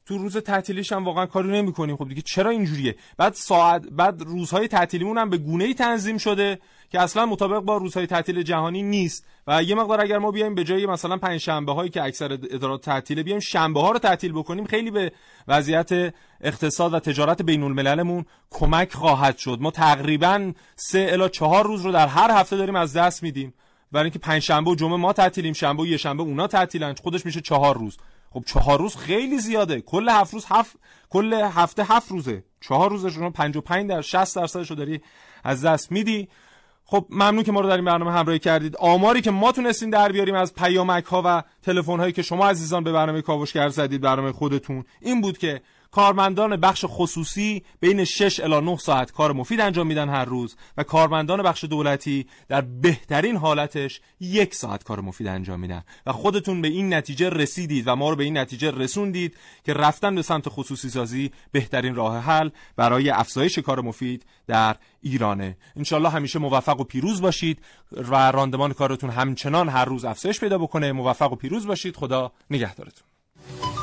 [0.05, 1.97] تو روز تعطیلیش هم واقعا کاری نمی‌کنیم.
[1.97, 6.59] خب دیگه چرا اینجوریه؟ بعد ساعت بعد روزهای تعطیلیمون هم به گونه ای تنظیم شده
[6.89, 9.25] که اصلا مطابق با روزهای تعطیل جهانی نیست.
[9.47, 12.81] و یه مقدار اگر ما بیایم به جای مثلا پنج شنبه هایی که اکثر ادارات
[12.81, 15.11] تعطیل بیایم شنبه ها رو تعطیل بکنیم خیلی به
[15.47, 19.57] وضعیت اقتصاد و تجارت بین المللمون کمک خواهد شد.
[19.61, 23.53] ما تقریبا سه الی چهار روز رو در هر هفته داریم از دست میدیم.
[23.91, 26.95] برای اینکه پنج شنبه و جمعه ما تعطیلیم شنبه و یه شنبه اونا تعطیلن.
[27.03, 27.97] خودش میشه چهار روز.
[28.33, 29.81] خب چهار روز خیلی زیاده.
[29.81, 30.75] کل هفت روز هفت
[31.09, 32.43] کل هفته هفت روزه.
[32.61, 35.01] چهار روزش رو 55 در 60 درصدش رو داری
[35.43, 36.27] از دست میدی.
[36.85, 38.77] خب ممنون که ما رو در این برنامه همراهی کردید.
[38.77, 42.83] آماری که ما تونستیم در بیاریم از پیامک ها و تلفن هایی که شما عزیزان
[42.83, 44.85] به برنامه کاوشگر زدید برنامه خودتون.
[45.01, 45.61] این بود که
[45.93, 50.83] کارمندان بخش خصوصی بین 6 الی 9 ساعت کار مفید انجام میدن هر روز و
[50.83, 55.83] کارمندان بخش دولتی در بهترین حالتش یک ساعت کار مفید انجام میدن.
[56.05, 60.15] و خودتون به این نتیجه رسیدید و ما رو به این نتیجه رسوندید که رفتن
[60.15, 65.57] به سمت خصوصی سازی بهترین راه حل برای افزایش کار مفید در ایرانه.
[65.75, 67.59] انشالله همیشه موفق و پیروز باشید
[67.91, 70.91] و راندمان کارتون همچنان هر روز افزایش پیدا بکنه.
[70.91, 71.95] موفق و پیروز باشید.
[71.95, 73.82] خدا نگهدارتون.